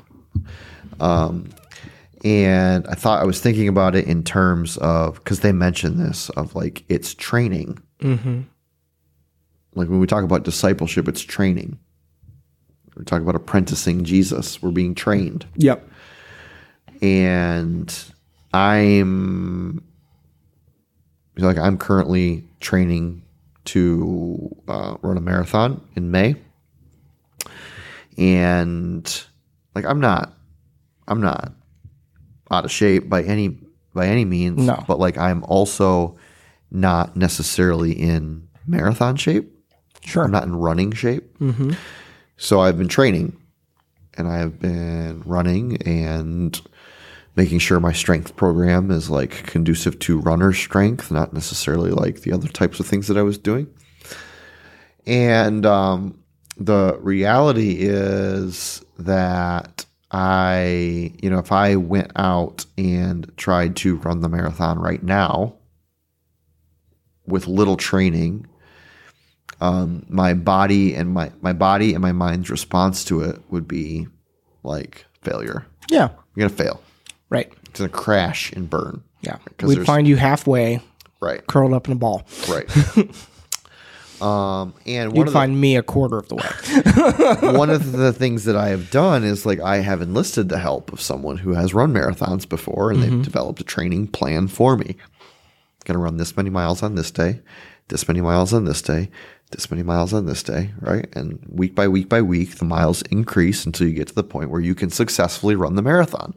And 2.23 2.85
I 2.87 2.93
thought 2.95 3.21
I 3.21 3.25
was 3.25 3.39
thinking 3.39 3.67
about 3.69 3.95
it 3.95 4.05
in 4.05 4.23
terms 4.23 4.77
of 4.77 5.15
because 5.15 5.39
they 5.39 5.53
mentioned 5.53 5.99
this 5.99 6.29
of 6.31 6.53
like 6.53 6.83
it's 6.89 7.13
training. 7.15 7.79
Mm-hmm. 8.01 8.41
Like 9.75 9.89
when 9.89 9.99
we 9.99 10.07
talk 10.07 10.23
about 10.23 10.43
discipleship, 10.43 11.07
it's 11.07 11.21
training. 11.21 11.77
We 12.95 13.05
talk 13.05 13.21
about 13.21 13.35
apprenticing 13.35 14.03
Jesus. 14.03 14.61
We're 14.61 14.71
being 14.71 14.93
trained, 14.95 15.45
Yep. 15.55 15.87
and 17.01 17.93
I'm 18.53 19.81
like 21.37 21.57
I'm 21.57 21.77
currently 21.77 22.43
training 22.59 23.23
to 23.65 24.53
uh, 24.67 24.95
run 25.01 25.15
a 25.17 25.21
marathon 25.21 25.81
in 25.95 26.11
May, 26.11 26.35
and 28.17 29.23
like 29.75 29.85
I'm 29.85 29.99
not, 29.99 30.33
I'm 31.07 31.21
not 31.21 31.53
out 32.51 32.65
of 32.65 32.71
shape 32.71 33.07
by 33.09 33.23
any 33.23 33.57
by 33.93 34.07
any 34.07 34.25
means. 34.25 34.59
No. 34.59 34.83
But 34.87 34.99
like 34.99 35.17
I'm 35.17 35.43
also 35.45 36.17
not 36.71 37.15
necessarily 37.15 37.91
in 37.91 38.47
marathon 38.67 39.15
shape. 39.15 39.51
Sure. 40.05 40.23
I'm 40.23 40.31
not 40.31 40.43
in 40.43 40.55
running 40.55 40.91
shape. 40.91 41.37
Mm-hmm. 41.39 41.73
So 42.37 42.61
I've 42.61 42.77
been 42.77 42.87
training 42.87 43.35
and 44.15 44.27
I've 44.27 44.59
been 44.59 45.21
running 45.25 45.81
and 45.83 46.59
making 47.35 47.59
sure 47.59 47.79
my 47.79 47.93
strength 47.93 48.35
program 48.35 48.91
is 48.91 49.09
like 49.09 49.45
conducive 49.45 49.99
to 49.99 50.19
runner 50.19 50.53
strength, 50.53 51.11
not 51.11 51.33
necessarily 51.33 51.91
like 51.91 52.21
the 52.21 52.31
other 52.31 52.47
types 52.47 52.79
of 52.79 52.85
things 52.85 53.07
that 53.07 53.17
I 53.17 53.21
was 53.21 53.37
doing. 53.37 53.67
And 55.05 55.65
um, 55.65 56.19
the 56.57 56.97
reality 57.01 57.77
is 57.79 58.83
that 58.97 59.85
I, 60.11 61.13
you 61.21 61.29
know, 61.29 61.39
if 61.39 61.51
I 61.51 61.75
went 61.75 62.11
out 62.15 62.65
and 62.77 63.31
tried 63.37 63.75
to 63.77 63.97
run 63.97 64.21
the 64.21 64.29
marathon 64.29 64.79
right 64.79 65.01
now 65.01 65.55
with 67.29 67.47
little 67.47 67.77
training, 67.77 68.45
um, 69.61 70.05
my 70.09 70.33
body 70.33 70.93
and 70.95 71.13
my 71.13 71.31
my 71.41 71.53
body 71.53 71.93
and 71.93 72.01
my 72.01 72.11
mind's 72.11 72.49
response 72.49 73.03
to 73.05 73.21
it 73.21 73.41
would 73.49 73.67
be 73.67 74.07
like 74.63 75.05
failure. 75.21 75.65
Yeah. 75.89 76.09
You're 76.35 76.47
gonna 76.47 76.57
fail. 76.57 76.81
Right. 77.29 77.51
It's 77.69 77.79
gonna 77.79 77.89
crash 77.89 78.51
and 78.53 78.69
burn. 78.69 79.03
Yeah, 79.21 79.37
We'd 79.61 79.85
find 79.85 80.07
you 80.07 80.15
halfway, 80.15 80.79
Right. 81.19 81.45
curled 81.45 81.73
up 81.73 81.87
in 81.87 81.91
a 81.93 81.95
ball. 81.97 82.25
Right. 82.47 82.69
um, 84.21 84.73
and 84.85 85.09
one 85.11 85.15
You'd 85.17 85.27
of 85.27 85.33
the, 85.33 85.39
find 85.39 85.59
me 85.59 85.75
a 85.75 85.83
quarter 85.83 86.17
of 86.17 86.29
the 86.29 86.35
way. 86.35 87.51
one 87.57 87.69
of 87.69 87.91
the 87.91 88.13
things 88.17 88.45
that 88.45 88.55
I 88.55 88.69
have 88.69 88.89
done 88.91 89.23
is 89.25 89.45
like 89.45 89.59
I 89.59 89.77
have 89.77 90.01
enlisted 90.01 90.47
the 90.47 90.59
help 90.59 90.93
of 90.93 91.01
someone 91.01 91.37
who 91.37 91.53
has 91.53 91.73
run 91.73 91.93
marathons 91.93 92.47
before, 92.47 92.91
and 92.91 93.03
they've 93.03 93.21
developed 93.21 93.59
a 93.59 93.65
training 93.65 94.07
plan 94.07 94.47
for 94.47 94.77
me. 94.77 94.95
Going 95.89 95.97
to 95.97 96.03
run 96.03 96.17
this 96.17 96.37
many 96.37 96.51
miles 96.51 96.83
on 96.83 96.93
this 96.93 97.09
day, 97.09 97.41
this 97.87 98.07
many 98.07 98.21
miles 98.21 98.53
on 98.53 98.65
this 98.65 98.79
day, 98.83 99.09
this 99.49 99.71
many 99.71 99.81
miles 99.81 100.13
on 100.13 100.27
this 100.27 100.43
day, 100.43 100.69
right? 100.81 101.07
And 101.15 101.43
week 101.49 101.73
by 101.73 101.87
week 101.87 102.07
by 102.07 102.21
week, 102.21 102.57
the 102.57 102.65
miles 102.65 103.01
increase 103.09 103.65
until 103.65 103.87
you 103.87 103.95
get 103.95 104.07
to 104.09 104.13
the 104.13 104.23
point 104.23 104.51
where 104.51 104.61
you 104.61 104.75
can 104.75 104.91
successfully 104.91 105.55
run 105.55 105.73
the 105.75 105.81
marathon. 105.81 106.35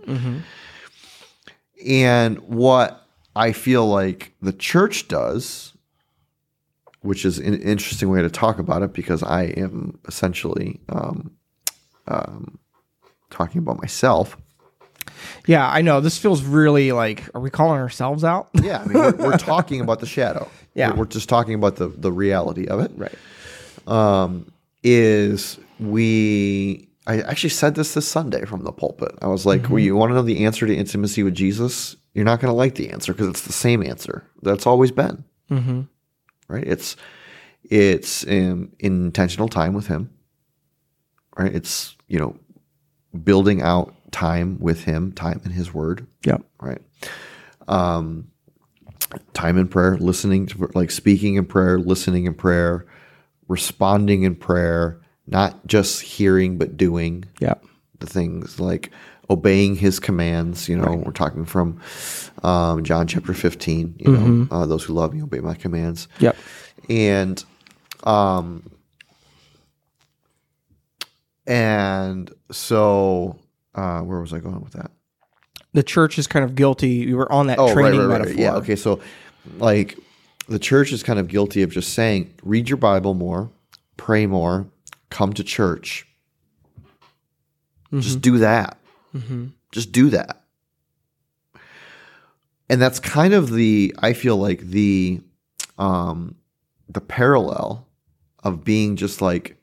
And 1.87 2.38
what 2.38 3.07
I 3.37 3.53
feel 3.53 3.87
like 3.87 4.33
the 4.41 4.55
church 4.55 5.07
does, 5.07 5.75
which 7.03 7.27
is 7.27 7.37
an 7.37 7.61
interesting 7.61 8.09
way 8.09 8.23
to 8.23 8.31
talk 8.31 8.59
about 8.59 8.81
it 8.81 8.95
because 8.95 9.23
I 9.23 9.43
am 9.43 9.99
essentially 10.09 10.81
um, 10.88 11.33
um, 12.09 12.59
talking 13.29 13.59
about 13.59 13.83
myself. 13.83 14.38
Yeah, 15.47 15.69
I 15.69 15.83
know. 15.83 16.01
This 16.01 16.19
feels 16.19 16.43
really 16.43 16.93
like, 16.93 17.29
are 17.35 17.41
we 17.41 17.51
calling 17.51 17.81
ourselves 17.81 18.25
out? 18.25 18.49
Yeah, 18.55 18.83
I 18.83 18.85
mean, 18.87 18.95
we're, 18.95 19.13
we're 19.17 19.39
talking 19.39 19.81
about 19.81 20.01
the 20.01 20.07
shadow. 20.07 20.49
Yeah. 20.75 20.93
We're, 20.93 21.01
we're 21.01 21.07
just 21.07 21.29
talking 21.29 21.53
about 21.53 21.77
the, 21.77 21.89
the 21.89 22.11
reality 22.11 22.67
of 22.67 22.81
it. 22.81 22.93
right. 22.97 23.13
Is 24.83 25.59
we, 25.79 26.89
I 27.07 27.21
actually 27.21 27.51
said 27.51 27.75
this 27.75 27.93
this 27.95 28.09
Sunday 28.09 28.47
from 28.47 28.65
the 28.65 28.73
pulpit. 28.73 29.17
I 29.21 29.27
was 29.27 29.45
like, 29.45 29.69
well, 29.69 29.79
you 29.79 29.95
want 29.97 30.11
to 30.11 30.15
know 30.15 30.23
the 30.23 30.47
answer 30.47 30.67
to 30.67 30.75
intimacy 30.75 31.23
with 31.23 31.35
Jesus? 31.35 31.95
You're 32.15 32.25
not 32.25 32.41
going 32.41 32.51
to 32.51 32.57
like 32.57 32.75
the 32.77 32.91
answer 32.91 33.13
because 33.13 33.29
it's 33.29 33.43
the 33.43 33.53
same 33.53 33.83
answer 33.83 34.25
that's 34.41 34.67
always 34.67 34.91
been. 34.91 35.25
Mm-hmm. 35.51 35.83
right? 36.49 36.65
It's 36.67 36.97
it's 37.65 38.27
um, 38.27 38.73
intentional 38.79 39.49
time 39.49 39.75
with 39.75 39.87
him, 39.87 40.11
right? 41.37 41.55
It's 41.55 41.97
you 42.09 42.19
know 42.19 42.37
building 43.23 43.61
out 43.63 43.95
time 44.12 44.59
with 44.61 44.85
him, 44.85 45.11
time 45.12 45.40
in 45.44 45.51
his 45.51 45.75
word, 45.75 46.07
Yeah. 46.25 46.38
right? 46.61 46.81
Um, 47.66 48.29
time 49.35 49.59
in 49.59 49.66
prayer, 49.68 49.96
listening 49.98 50.46
to 50.46 50.70
like 50.75 50.90
speaking 50.90 51.35
in 51.35 51.44
prayer, 51.46 51.79
listening 51.79 52.27
in 52.27 52.35
prayer, 52.35 52.87
responding 53.48 54.22
in 54.22 54.37
prayer, 54.37 55.01
not 55.27 55.66
just 55.66 56.03
hearing 56.03 56.59
but 56.59 56.77
doing 56.77 57.25
Yeah. 57.40 57.55
the 57.98 58.07
things 58.07 58.61
like 58.61 58.90
obeying 59.31 59.77
his 59.77 59.98
commands. 59.98 60.68
You 60.68 60.77
know, 60.77 61.03
we're 61.07 61.12
talking 61.12 61.44
from 61.44 61.81
um, 62.42 62.85
John 62.85 63.07
chapter 63.07 63.33
15, 63.35 63.94
you 63.98 64.12
know, 64.12 64.48
uh, 64.51 64.66
those 64.66 64.85
who 64.85 64.92
love 64.92 65.14
me 65.14 65.22
obey 65.22 65.40
my 65.40 65.55
commands. 65.55 66.09
Yep. 66.18 66.37
And, 66.88 67.42
um, 68.05 68.68
and 71.46 72.31
so, 72.51 73.37
uh, 73.75 74.01
where 74.01 74.21
was 74.21 74.33
I 74.33 74.39
going 74.39 74.61
with 74.61 74.73
that? 74.73 74.91
The 75.73 75.83
church 75.83 76.19
is 76.19 76.27
kind 76.27 76.45
of 76.45 76.55
guilty. 76.55 77.07
We 77.07 77.15
were 77.15 77.31
on 77.33 77.47
that 77.47 77.59
training 77.73 78.07
metaphor. 78.09 78.35
Yeah. 78.35 78.55
Okay. 78.57 78.77
So, 78.77 79.01
like, 79.59 79.97
the 80.49 80.59
church 80.59 80.93
is 80.93 81.03
kind 81.03 81.19
of 81.19 81.29
guilty 81.29 81.63
of 81.63 81.71
just 81.71 81.95
saying, 81.95 82.35
read 82.43 82.69
your 82.69 82.77
Bible 82.77 83.15
more, 83.15 83.51
pray 83.97 84.27
more, 84.27 84.67
come 85.09 85.33
to 85.33 85.45
church. 85.45 86.07
Just 87.95 88.21
do 88.23 88.39
that. 88.39 88.79
Just 89.71 89.93
do 89.93 90.11
that. 90.11 90.43
And 92.71 92.81
that's 92.81 93.01
kind 93.01 93.35
of 93.35 93.51
the, 93.51 93.95
I 93.99 94.15
feel 94.15 94.39
like 94.39 94.61
the, 94.61 95.21
um, 95.79 96.37
the 96.89 97.03
parallel 97.03 97.87
of 98.43 98.65
being 98.65 98.97
just 98.97 99.21
like, 99.21 99.57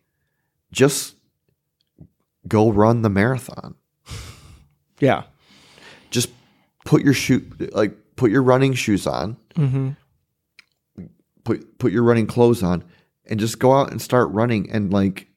just 0.72 1.16
go 2.48 2.72
run 2.72 3.02
the 3.02 3.10
marathon 3.10 3.76
Yeah. 5.00 5.24
just 6.12 6.30
put 6.86 7.04
your 7.04 7.14
shoe 7.14 7.46
like 7.72 7.94
put 8.16 8.32
your 8.32 8.44
running 8.44 8.74
shoes 8.74 9.06
on 9.08 9.38
Mm-hmm. 9.56 9.90
put 11.44 11.78
put 11.80 11.92
your 11.92 12.04
running 12.04 12.28
clothes 12.28 12.64
on 12.64 12.84
and 13.26 13.40
just 13.40 13.60
go 13.60 13.74
out 13.74 13.92
and 13.92 14.02
start 14.02 14.30
running 14.32 14.70
and 14.72 14.92
like 14.94 15.28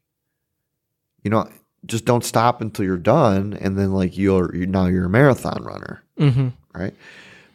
you 1.23 1.31
know 1.31 1.49
just 1.87 2.05
don't 2.05 2.25
stop 2.25 2.61
until 2.61 2.85
you're 2.85 2.97
done 2.97 3.55
and 3.61 3.77
then 3.79 3.93
like 3.93 4.17
you're, 4.17 4.55
you're 4.55 4.67
now 4.67 4.87
you're 4.87 5.07
a 5.07 5.11
marathon 5.11 5.63
runner 5.65 6.03
Mm-hmm. 6.19 6.49
right 6.75 6.95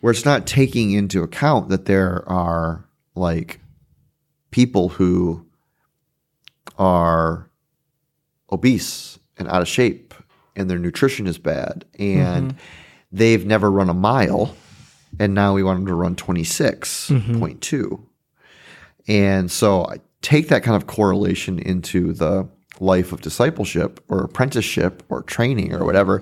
where 0.02 0.12
it's 0.12 0.26
not 0.26 0.46
taking 0.46 0.92
into 0.92 1.24
account 1.24 1.70
that 1.70 1.86
there 1.86 2.28
are 2.30 2.86
like 3.16 3.60
people 4.52 4.90
who 4.90 5.46
are 6.78 7.50
obese 8.52 9.20
and 9.38 9.48
out 9.48 9.62
of 9.62 9.68
shape 9.68 10.14
and 10.58 10.70
their 10.70 10.78
nutrition 10.80 11.26
is 11.28 11.38
bad 11.38 11.86
and 11.98 12.56
they've 13.12 13.46
never 13.46 13.72
run 13.72 13.90
a 13.90 13.94
mile 13.94 14.54
and 15.20 15.34
now 15.34 15.54
we 15.54 15.64
want 15.64 15.78
them 15.80 15.86
to 15.88 15.94
run 15.94 16.16
26.2 16.16 18.02
and 19.08 19.50
so 19.52 19.86
i 19.86 19.98
take 20.22 20.50
that 20.50 20.64
kind 20.64 20.76
of 20.76 20.88
correlation 20.88 21.60
into 21.60 22.12
the 22.14 22.48
life 22.80 23.12
of 23.14 23.22
discipleship 23.22 24.04
or 24.10 24.20
apprenticeship 24.24 25.04
or 25.10 25.22
training 25.24 25.74
or 25.74 25.86
whatever 25.86 26.22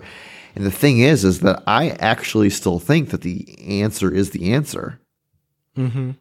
and 0.55 0.65
the 0.65 0.71
thing 0.71 0.99
is 0.99 1.23
is 1.25 1.39
that 1.41 1.61
i 1.67 1.89
actually 1.99 2.49
still 2.49 2.79
think 2.79 3.09
that 3.09 3.21
the 3.21 3.81
answer 3.81 4.13
is 4.13 4.29
the 4.31 4.51
answer 4.53 4.99
Mm-hmm. 5.77 6.11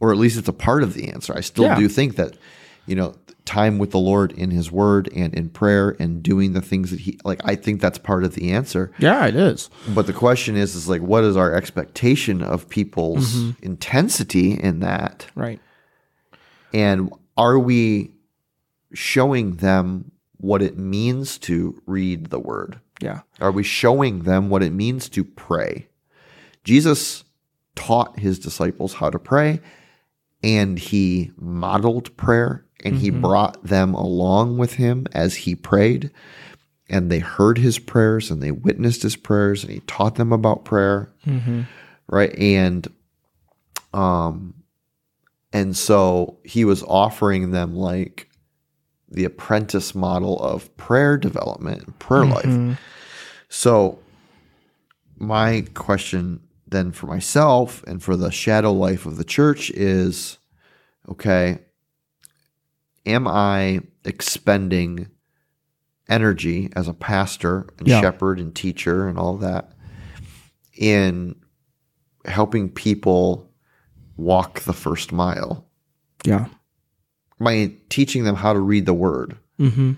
or 0.00 0.10
at 0.10 0.18
least 0.18 0.36
it's 0.38 0.48
a 0.48 0.52
part 0.52 0.82
of 0.82 0.94
the 0.94 1.08
answer. 1.12 1.32
I 1.36 1.40
still 1.40 1.66
Yeah. 1.66 1.78
do 1.78 1.88
think 1.88 2.16
that, 2.16 2.36
you 2.86 2.96
know, 2.96 3.14
time 3.48 3.78
with 3.78 3.90
the 3.90 3.98
Lord 3.98 4.32
in 4.32 4.50
His 4.50 4.70
Word 4.70 5.08
and 5.16 5.34
in 5.34 5.48
prayer 5.48 5.96
and 5.98 6.22
doing 6.22 6.52
the 6.52 6.60
things 6.60 6.90
that 6.90 7.00
He 7.00 7.18
like. 7.24 7.40
I 7.44 7.56
think 7.56 7.80
that's 7.80 7.98
part 7.98 8.22
of 8.22 8.34
the 8.34 8.52
answer. 8.52 8.92
Yeah, 8.98 9.26
it 9.26 9.34
is. 9.34 9.70
But 9.88 10.06
the 10.06 10.12
question 10.12 10.54
is, 10.56 10.74
is 10.74 10.88
like, 10.88 11.00
what 11.00 11.24
is 11.24 11.36
our 11.36 11.54
expectation 11.54 12.42
of 12.42 12.68
people's 12.68 13.34
mm-hmm. 13.34 13.64
intensity 13.64 14.52
in 14.52 14.80
that, 14.80 15.26
Right. 15.34 15.60
and 16.72 17.12
are 17.36 17.58
we 17.58 18.12
showing 18.92 19.56
them 19.56 20.12
what 20.36 20.62
it 20.62 20.76
means 20.78 21.38
to 21.38 21.80
read 21.86 22.26
the 22.26 22.38
word? 22.38 22.80
Yeah. 23.00 23.20
Are 23.40 23.52
we 23.52 23.62
showing 23.62 24.22
them 24.22 24.50
what 24.50 24.62
it 24.62 24.72
means 24.72 25.08
to 25.10 25.24
pray? 25.24 25.88
Jesus 26.64 27.24
taught 27.74 28.18
his 28.18 28.38
disciples 28.38 28.94
how 28.94 29.08
to 29.08 29.18
pray 29.18 29.60
and 30.42 30.78
he 30.78 31.30
modeled 31.36 32.16
prayer 32.16 32.64
and 32.84 32.96
he 32.96 33.10
mm-hmm. 33.10 33.20
brought 33.20 33.62
them 33.64 33.94
along 33.94 34.58
with 34.58 34.74
him 34.74 35.06
as 35.12 35.34
he 35.34 35.54
prayed 35.54 36.10
and 36.88 37.10
they 37.10 37.18
heard 37.18 37.58
his 37.58 37.78
prayers 37.78 38.30
and 38.30 38.42
they 38.42 38.50
witnessed 38.50 39.02
his 39.02 39.16
prayers 39.16 39.62
and 39.62 39.72
he 39.72 39.80
taught 39.80 40.14
them 40.14 40.32
about 40.32 40.64
prayer 40.64 41.10
mm-hmm. 41.26 41.62
right? 42.08 42.34
And 42.38 42.86
um 43.92 44.54
and 45.52 45.76
so 45.76 46.38
he 46.44 46.64
was 46.64 46.82
offering 46.82 47.50
them 47.50 47.74
like 47.74 48.28
the 49.10 49.24
apprentice 49.24 49.94
model 49.94 50.38
of 50.40 50.74
prayer 50.76 51.16
development 51.16 51.82
and 51.82 51.98
prayer 51.98 52.26
life. 52.26 52.44
Mm-hmm. 52.44 52.74
So 53.48 53.98
my 55.16 55.64
question 55.74 56.40
then 56.66 56.92
for 56.92 57.06
myself 57.06 57.82
and 57.84 58.02
for 58.02 58.14
the 58.16 58.30
shadow 58.30 58.72
life 58.72 59.06
of 59.06 59.16
the 59.16 59.24
church 59.24 59.70
is 59.70 60.38
okay 61.08 61.58
am 63.06 63.26
i 63.28 63.80
expending 64.04 65.08
energy 66.08 66.70
as 66.74 66.88
a 66.88 66.94
pastor 66.94 67.66
and 67.78 67.86
Yeah. 67.88 68.00
shepherd 68.00 68.38
and 68.40 68.54
teacher 68.54 69.08
and 69.08 69.18
all 69.18 69.36
that 69.38 69.72
in 70.76 71.34
helping 72.24 72.68
people 72.68 73.50
walk 74.16 74.60
the 74.60 74.72
first 74.72 75.12
mile 75.12 75.66
Yeah. 76.24 76.46
am 77.40 77.46
i 77.46 77.72
teaching 77.88 78.24
them 78.24 78.36
how 78.36 78.52
to 78.52 78.60
read 78.60 78.86
the 78.86 78.94
word 78.94 79.36
Mm-hmm. 79.58 79.94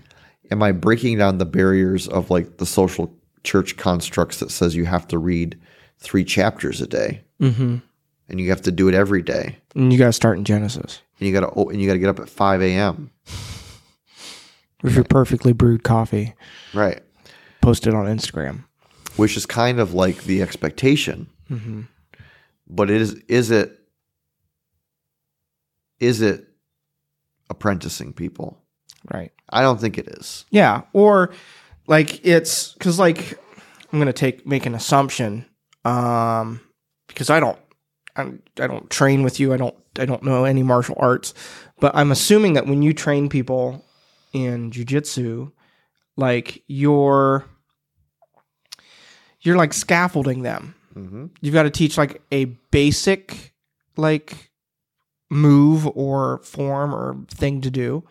am 0.49 0.63
I 0.63 0.71
breaking 0.71 1.19
down 1.19 1.37
the 1.37 1.45
barriers 1.45 2.07
of 2.07 2.31
like 2.31 2.57
the 2.57 2.65
social 2.65 3.13
church 3.43 3.77
constructs 3.77 4.39
that 4.39 4.49
says 4.49 4.75
you 4.75 4.85
have 4.85 5.07
to 5.09 5.19
read 5.19 5.59
three 5.99 6.23
chapters 6.23 6.81
a 6.81 6.87
day 6.87 7.21
Mm-hmm. 7.39 7.77
and 8.29 8.39
you 8.39 8.49
have 8.49 8.61
to 8.63 8.71
do 8.71 8.87
it 8.87 8.95
every 8.95 9.21
day 9.21 9.57
And 9.75 9.93
you 9.93 9.99
got 9.99 10.07
to 10.07 10.13
start 10.13 10.37
in 10.39 10.45
Genesis 10.45 11.01
and 11.21 11.27
you 11.29 11.33
got 11.39 11.53
to 11.53 11.69
and 11.69 11.79
you 11.79 11.87
got 11.87 11.93
to 11.93 11.99
get 11.99 12.09
up 12.09 12.19
at 12.19 12.27
five 12.29 12.61
a.m. 12.61 13.11
with 14.81 14.95
your 14.95 15.03
perfectly 15.05 15.53
brewed 15.53 15.83
coffee. 15.83 16.33
Right, 16.73 17.01
Post 17.61 17.85
it 17.87 17.93
on 17.93 18.07
Instagram. 18.07 18.63
which 19.15 19.37
is 19.37 19.45
kind 19.45 19.79
of 19.79 19.93
like 19.93 20.23
the 20.23 20.41
expectation. 20.41 21.27
Mm-hmm. 21.49 21.81
But 22.67 22.89
it 22.89 22.99
is 23.01 23.13
is 23.27 23.51
it 23.51 23.77
is 25.99 26.21
it 26.21 26.47
apprenticing 27.49 28.13
people? 28.13 28.57
Right. 29.13 29.31
I 29.49 29.61
don't 29.61 29.79
think 29.79 29.97
it 29.97 30.07
is. 30.07 30.45
Yeah, 30.49 30.81
or 30.93 31.31
like 31.87 32.25
it's 32.25 32.73
because 32.73 32.97
like 32.97 33.39
I'm 33.91 33.99
gonna 33.99 34.13
take 34.13 34.47
make 34.47 34.65
an 34.65 34.73
assumption 34.75 35.45
um, 35.85 36.61
because 37.07 37.29
I 37.29 37.39
don't 37.39 37.59
I, 38.15 38.21
I 38.59 38.67
don't 38.67 38.89
train 38.89 39.23
with 39.23 39.39
you. 39.39 39.53
I 39.53 39.57
don't 39.57 39.75
I 39.99 40.05
don't 40.05 40.23
know 40.23 40.45
any 40.45 40.63
martial 40.63 40.95
arts, 40.97 41.33
but 41.79 41.95
I'm 41.95 42.11
assuming 42.11 42.53
that 42.53 42.67
when 42.67 42.81
you 42.81 42.93
train 42.93 43.29
people 43.29 43.85
in 44.33 44.71
jujitsu, 44.71 45.51
like 46.15 46.63
you're 46.67 47.45
you're 49.41 49.57
like 49.57 49.73
scaffolding 49.73 50.43
them. 50.43 50.75
Mm-hmm. 50.95 51.27
You've 51.41 51.53
got 51.53 51.63
to 51.63 51.69
teach 51.69 51.97
like 51.97 52.21
a 52.31 52.45
basic 52.45 53.53
like 53.97 54.51
move 55.29 55.87
or 55.87 56.39
form 56.43 56.93
or 56.93 57.17
thing 57.29 57.61
to 57.61 57.71
do. 57.71 58.03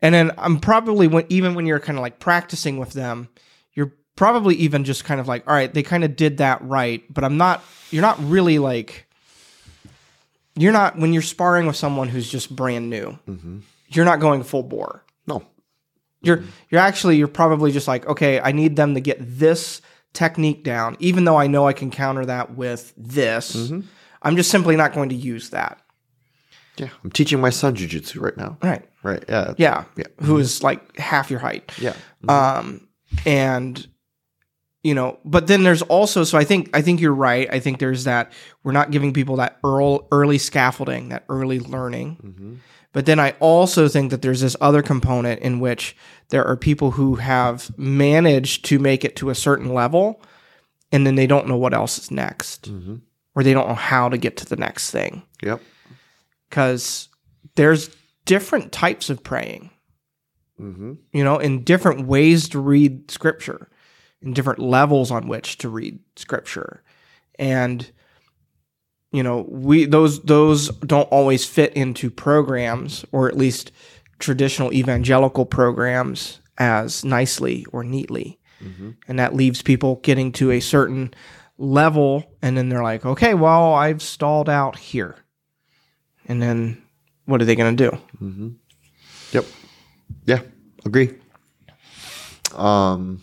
And 0.00 0.14
then 0.14 0.32
I'm 0.38 0.60
probably 0.60 1.08
when 1.08 1.24
even 1.28 1.54
when 1.54 1.66
you're 1.66 1.80
kind 1.80 1.98
of 1.98 2.02
like 2.02 2.18
practicing 2.18 2.78
with 2.78 2.92
them, 2.92 3.28
you're 3.74 3.92
probably 4.16 4.54
even 4.56 4.84
just 4.84 5.04
kind 5.04 5.20
of 5.20 5.28
like, 5.28 5.46
all 5.46 5.54
right, 5.54 5.72
they 5.72 5.82
kind 5.82 6.04
of 6.04 6.16
did 6.16 6.38
that 6.38 6.62
right, 6.62 7.02
but 7.12 7.24
I'm 7.24 7.36
not 7.36 7.62
you're 7.90 8.02
not 8.02 8.18
really 8.22 8.58
like 8.58 9.07
you're 10.60 10.72
not 10.72 10.98
when 10.98 11.12
you're 11.12 11.22
sparring 11.22 11.66
with 11.66 11.76
someone 11.76 12.08
who's 12.08 12.30
just 12.30 12.54
brand 12.54 12.90
new. 12.90 13.18
Mm-hmm. 13.28 13.58
You're 13.88 14.04
not 14.04 14.20
going 14.20 14.42
full 14.42 14.62
bore. 14.62 15.04
No. 15.26 15.44
You're 16.20 16.42
you're 16.70 16.80
actually 16.80 17.16
you're 17.16 17.28
probably 17.28 17.72
just 17.72 17.88
like, 17.88 18.06
okay, 18.06 18.40
I 18.40 18.52
need 18.52 18.76
them 18.76 18.94
to 18.94 19.00
get 19.00 19.18
this 19.20 19.80
technique 20.12 20.64
down, 20.64 20.96
even 20.98 21.24
though 21.24 21.36
I 21.36 21.46
know 21.46 21.66
I 21.66 21.72
can 21.72 21.90
counter 21.90 22.26
that 22.26 22.56
with 22.56 22.92
this. 22.96 23.54
Mm-hmm. 23.56 23.80
I'm 24.22 24.36
just 24.36 24.50
simply 24.50 24.76
not 24.76 24.92
going 24.92 25.10
to 25.10 25.14
use 25.14 25.50
that. 25.50 25.80
Yeah, 26.76 26.88
I'm 27.02 27.10
teaching 27.10 27.40
my 27.40 27.50
son 27.50 27.76
jujitsu 27.76 28.20
right 28.20 28.36
now. 28.36 28.56
Right. 28.62 28.88
Right. 29.02 29.24
Yeah. 29.28 29.54
Yeah. 29.56 29.84
Yeah. 29.96 30.06
Who 30.22 30.38
is 30.38 30.62
like 30.62 30.96
half 30.96 31.30
your 31.30 31.40
height. 31.40 31.72
Yeah. 31.78 31.94
Um 32.28 32.88
and 33.24 33.86
you 34.82 34.94
know, 34.94 35.18
but 35.24 35.46
then 35.48 35.64
there's 35.64 35.82
also 35.82 36.24
so 36.24 36.38
I 36.38 36.44
think 36.44 36.70
I 36.74 36.82
think 36.82 37.00
you're 37.00 37.14
right. 37.14 37.48
I 37.52 37.58
think 37.60 37.78
there's 37.78 38.04
that 38.04 38.32
we're 38.62 38.72
not 38.72 38.90
giving 38.90 39.12
people 39.12 39.36
that 39.36 39.58
early, 39.64 40.00
early 40.12 40.38
scaffolding, 40.38 41.08
that 41.08 41.24
early 41.28 41.58
learning. 41.60 42.16
Mm-hmm. 42.22 42.54
But 42.92 43.04
then 43.06 43.20
I 43.20 43.32
also 43.40 43.86
think 43.88 44.10
that 44.10 44.22
there's 44.22 44.40
this 44.40 44.56
other 44.60 44.82
component 44.82 45.40
in 45.42 45.60
which 45.60 45.94
there 46.30 46.44
are 46.44 46.56
people 46.56 46.92
who 46.92 47.16
have 47.16 47.76
managed 47.78 48.64
to 48.66 48.78
make 48.78 49.04
it 49.04 49.14
to 49.16 49.30
a 49.30 49.34
certain 49.34 49.74
level 49.74 50.22
and 50.90 51.06
then 51.06 51.14
they 51.16 51.26
don't 51.26 51.46
know 51.48 51.56
what 51.56 51.74
else 51.74 51.98
is 51.98 52.10
next 52.10 52.70
Mm-hmm. 52.70 52.96
or 53.34 53.42
they 53.42 53.52
don't 53.52 53.68
know 53.68 53.74
how 53.74 54.08
to 54.08 54.16
get 54.16 54.36
to 54.38 54.46
the 54.46 54.56
next 54.56 54.90
thing 54.90 55.22
Yep. 55.42 55.60
because 56.48 57.08
there's 57.56 57.94
different 58.24 58.72
types 58.72 59.10
of 59.10 59.22
praying, 59.22 59.70
Mm-hmm. 60.60 60.94
you 61.12 61.22
know, 61.24 61.36
and 61.38 61.64
different 61.64 62.06
ways 62.06 62.48
to 62.50 62.58
read 62.58 63.10
scripture 63.10 63.68
and 64.22 64.34
different 64.34 64.58
levels 64.58 65.10
on 65.10 65.28
which 65.28 65.58
to 65.58 65.68
read 65.68 65.98
scripture. 66.16 66.82
And 67.38 67.90
you 69.12 69.22
know, 69.22 69.46
we 69.48 69.86
those 69.86 70.20
those 70.22 70.68
don't 70.78 71.08
always 71.08 71.44
fit 71.44 71.72
into 71.74 72.10
programs 72.10 73.04
or 73.10 73.28
at 73.28 73.36
least 73.36 73.72
traditional 74.18 74.72
evangelical 74.72 75.46
programs 75.46 76.40
as 76.58 77.04
nicely 77.04 77.64
or 77.72 77.84
neatly. 77.84 78.38
Mm-hmm. 78.62 78.90
And 79.06 79.18
that 79.18 79.34
leaves 79.34 79.62
people 79.62 79.96
getting 80.02 80.32
to 80.32 80.50
a 80.50 80.60
certain 80.60 81.14
level 81.56 82.24
and 82.42 82.56
then 82.56 82.68
they're 82.68 82.82
like, 82.82 83.06
"Okay, 83.06 83.34
well, 83.34 83.72
I've 83.72 84.02
stalled 84.02 84.48
out 84.48 84.78
here." 84.78 85.16
And 86.26 86.42
then 86.42 86.82
what 87.24 87.40
are 87.40 87.44
they 87.44 87.56
going 87.56 87.76
to 87.76 87.90
do? 87.90 87.96
Mm-hmm. 88.22 88.48
Yep. 89.32 89.44
Yeah. 90.26 90.40
Agree. 90.84 91.14
Um, 92.54 93.22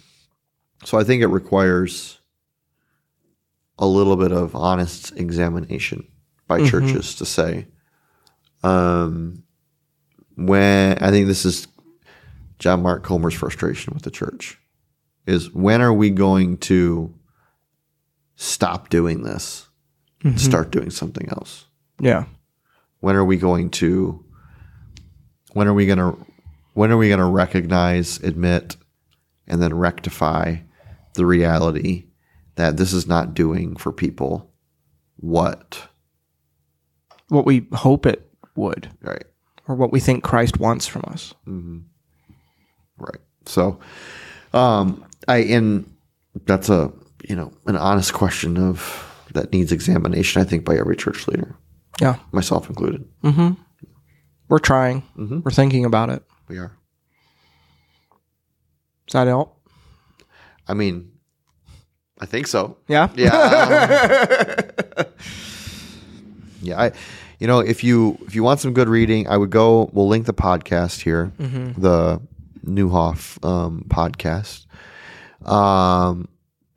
so 0.85 0.97
I 0.97 1.03
think 1.03 1.21
it 1.21 1.27
requires 1.27 2.19
a 3.77 3.85
little 3.87 4.15
bit 4.15 4.31
of 4.31 4.55
honest 4.55 5.11
examination 5.17 6.07
by 6.47 6.59
Mhm. 6.61 6.69
churches 6.69 7.15
to 7.15 7.25
say, 7.25 7.67
um, 8.63 9.43
when 10.35 10.97
I 11.01 11.09
think 11.11 11.27
this 11.27 11.45
is 11.45 11.67
John 12.59 12.81
Mark 12.81 13.03
Comer's 13.03 13.33
frustration 13.33 13.93
with 13.93 14.03
the 14.03 14.11
church 14.11 14.57
is 15.25 15.51
when 15.53 15.81
are 15.81 15.93
we 15.93 16.09
going 16.09 16.57
to 16.57 17.13
stop 18.35 18.89
doing 18.89 19.23
this 19.23 19.67
and 20.23 20.39
start 20.39 20.71
doing 20.71 20.89
something 20.89 21.27
else? 21.29 21.65
Yeah. 21.99 22.25
when 22.99 23.15
are 23.15 23.23
we 23.25 23.37
going 23.37 23.69
to 23.69 24.23
when 25.53 25.67
are 25.67 25.73
we 25.73 25.85
going 25.85 25.99
to 25.99 26.17
when 26.73 26.91
are 26.91 26.97
we 26.97 27.07
going 27.07 27.19
to 27.19 27.25
recognize 27.25 28.17
admit 28.23 28.75
and 29.47 29.61
then 29.61 29.73
rectify 29.73 30.57
the 31.15 31.25
reality 31.25 32.05
that 32.55 32.77
this 32.77 32.93
is 32.93 33.07
not 33.07 33.33
doing 33.33 33.75
for 33.75 33.91
people 33.91 34.51
what 35.17 35.87
What 37.29 37.45
we 37.45 37.67
hope 37.73 38.05
it 38.05 38.29
would 38.55 38.89
right 39.01 39.25
or 39.67 39.75
what 39.75 39.91
we 39.91 39.99
think 39.99 40.23
Christ 40.23 40.59
wants 40.59 40.85
from 40.87 41.03
us. 41.07 41.33
right 42.97 43.19
so 43.45 43.79
um 44.53 45.03
i 45.27 45.37
and 45.37 45.91
that's 46.45 46.69
a 46.69 46.91
you 47.27 47.35
know 47.35 47.51
an 47.65 47.75
honest 47.75 48.13
question 48.13 48.57
of 48.57 48.79
that 49.33 49.51
needs 49.51 49.71
examination 49.71 50.41
i 50.41 50.45
think 50.45 50.63
by 50.65 50.75
every 50.77 50.95
church 50.95 51.27
leader 51.27 51.55
Yeah. 52.01 52.17
myself 52.31 52.69
included 52.69 53.05
mm-hmm. 53.23 53.53
We're 54.47 54.59
trying. 54.59 55.01
Mhm. 55.17 55.43
We're 55.43 55.49
thinking 55.49 55.85
about 55.85 56.11
it. 56.11 56.21
we 56.47 56.59
are 56.59 56.71
Does 59.07 59.13
that 59.13 59.27
help? 59.27 59.57
i 60.67 60.73
mean 60.73 61.11
i 62.19 62.25
think 62.25 62.47
so 62.47 62.77
Yeah. 62.87 63.09
Yeah. 63.15 63.33
um, 64.97 65.05
yeah. 66.61 66.81
I, 66.81 66.91
you 67.39 67.47
know, 67.47 67.59
if 67.59 67.83
you 67.83 68.17
if 68.27 68.33
you 68.35 68.43
want 68.43 68.59
some 68.59 68.73
good 68.73 68.87
reading, 68.89 69.27
I 69.27 69.37
would 69.37 69.49
go. 69.49 69.89
We'll 69.93 70.07
link 70.07 70.25
the 70.25 70.33
podcast 70.33 71.01
here, 71.01 71.31
the 71.37 72.21
Nieuwhof 72.65 73.43
um, 73.45 73.83
podcast. 73.89 74.65
Um, 75.47 76.27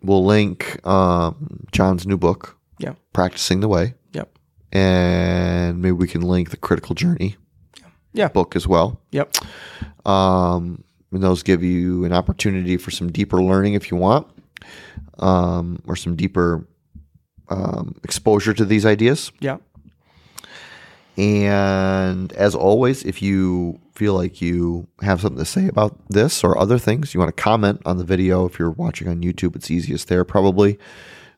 we'll 0.03 0.25
link 0.25 0.85
um, 0.87 1.65
John's 1.73 2.07
new 2.07 2.17
book, 2.19 2.57
Yeah. 2.79 2.95
"Practicing 3.13 3.61
the 3.61 3.69
Way," 3.69 3.95
Yep. 4.13 4.37
and 4.73 5.81
maybe 5.81 5.93
we 5.93 6.09
can 6.09 6.23
link 6.23 6.51
the 6.51 6.57
Critical 6.57 6.95
Journey 6.97 7.37
Yeah. 8.13 8.29
book 8.29 8.57
as 8.57 8.67
well. 8.67 9.01
Yep. 9.13 9.37
Um, 10.05 10.83
and 11.13 11.23
those 11.23 11.43
give 11.45 11.63
you 11.63 12.05
an 12.05 12.13
opportunity 12.13 12.77
for 12.77 12.91
some 12.91 13.11
deeper 13.13 13.41
learning 13.43 13.75
if 13.75 13.91
you 13.93 13.97
want, 13.97 14.27
um, 15.19 15.81
or 15.87 15.97
some 15.97 16.17
deeper 16.17 16.67
um, 17.49 17.97
exposure 18.05 18.55
to 18.55 18.65
these 18.65 18.87
ideas. 18.87 19.33
Yeah. 19.41 19.59
And 21.17 22.33
as 22.35 22.55
always, 22.55 23.05
if 23.05 23.21
you 23.21 23.81
feel 23.95 24.15
like 24.15 24.41
you 24.41 24.87
have 25.03 25.21
something 25.21 25.39
to 25.39 25.45
say 25.45 25.67
about 25.67 25.99
this 26.09 26.45
or 26.45 26.57
other 26.57 26.79
things, 26.79 27.13
you 27.13 27.19
want 27.19 27.35
to 27.35 27.43
comment 27.43 27.83
on 27.85 27.99
the 27.99 28.05
video. 28.05 28.47
If 28.47 28.59
you're 28.59 28.71
watching 28.71 29.09
on 29.09 29.23
YouTube, 29.23 29.57
it's 29.57 29.71
easiest 29.71 30.07
there 30.07 30.25
probably. 30.25 30.79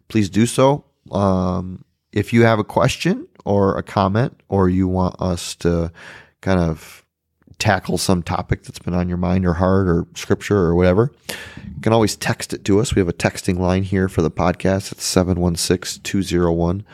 Please 0.08 0.28
do 0.28 0.44
so. 0.44 0.84
Um, 1.10 1.84
if 2.12 2.32
you 2.32 2.42
have 2.42 2.58
a 2.58 2.64
question 2.64 3.26
or 3.46 3.78
a 3.78 3.82
comment, 3.82 4.38
or 4.48 4.68
you 4.68 4.86
want 4.86 5.16
us 5.18 5.54
to 5.56 5.90
kind 6.42 6.60
of 6.60 7.06
tackle 7.60 7.98
some 7.98 8.22
topic 8.24 8.64
that's 8.64 8.78
been 8.80 8.94
on 8.94 9.08
your 9.08 9.18
mind 9.18 9.46
or 9.46 9.54
heart 9.54 9.86
or 9.88 10.06
scripture 10.16 10.56
or 10.58 10.74
whatever, 10.74 11.12
you 11.28 11.80
can 11.82 11.92
always 11.92 12.16
text 12.16 12.52
it 12.52 12.64
to 12.64 12.80
us. 12.80 12.94
We 12.94 13.00
have 13.00 13.08
a 13.08 13.12
texting 13.12 13.58
line 13.58 13.84
here 13.84 14.08
for 14.08 14.22
the 14.22 14.30
podcast. 14.30 14.90
It's 14.90 15.04
716 15.04 16.02
201 16.02 16.84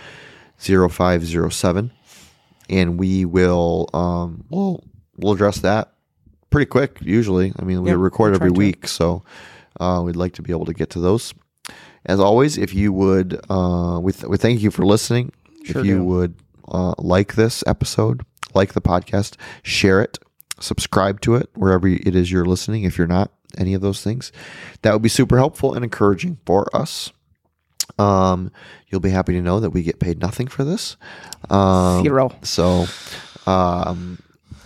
0507 0.59 1.91
and 2.69 2.99
we 2.99 3.25
will 3.25 3.89
um, 3.95 4.45
we'll 4.51 4.83
we'll 5.17 5.33
address 5.33 5.59
that 5.61 5.93
pretty 6.51 6.67
quick. 6.67 6.99
Usually, 7.01 7.53
I 7.59 7.63
mean, 7.65 7.83
we 7.83 7.91
Yep, 7.91 7.99
record 7.99 8.35
every 8.35 8.51
to. 8.51 8.55
week, 8.59 8.89
so 8.89 9.23
uh, 9.81 10.03
we'd 10.05 10.17
like 10.17 10.33
to 10.35 10.43
be 10.43 10.53
able 10.53 10.65
to 10.67 10.73
get 10.75 10.91
to 10.91 11.01
those. 11.01 11.33
As 12.07 12.21
always, 12.21 12.57
if 12.59 12.73
you 12.75 12.93
would, 12.93 13.41
uh, 13.49 13.99
we 14.03 14.13
th- 14.13 14.25
we 14.25 14.37
thank 14.37 14.61
you 14.63 14.71
for 14.71 14.85
listening. 14.85 15.33
Sure 15.65 15.81
if 15.81 15.87
you 15.87 15.99
do. 15.99 16.05
would 16.05 16.35
uh, 16.69 16.95
like 16.99 17.35
this 17.35 17.63
episode, 17.67 18.23
like 18.55 18.73
the 18.73 18.81
podcast, 18.81 19.37
share 19.63 20.01
it, 20.01 20.19
subscribe 20.61 21.21
to 21.23 21.35
it 21.35 21.51
wherever 21.55 21.87
it 21.89 22.15
is 22.15 22.31
you're 22.31 22.45
listening. 22.47 22.85
If 22.85 22.99
you're 22.99 23.07
not 23.07 23.31
any 23.59 23.75
of 23.75 23.81
those 23.83 24.03
things, 24.03 24.33
that 24.83 24.93
would 24.93 25.03
be 25.03 25.09
super 25.09 25.37
helpful 25.39 25.75
and 25.75 25.85
encouraging 25.85 26.39
for 26.47 26.75
us. 26.77 27.13
Um, 27.99 28.51
you'll 28.89 29.01
be 29.01 29.11
happy 29.11 29.33
to 29.35 29.41
know 29.43 29.61
that 29.61 29.71
we 29.71 29.83
get 29.83 30.01
paid 30.01 30.21
nothing 30.21 30.47
for 30.49 30.65
this. 30.65 30.97
Um, 31.51 32.03
Zero. 32.03 32.35
so, 32.43 32.87
um, 33.47 34.19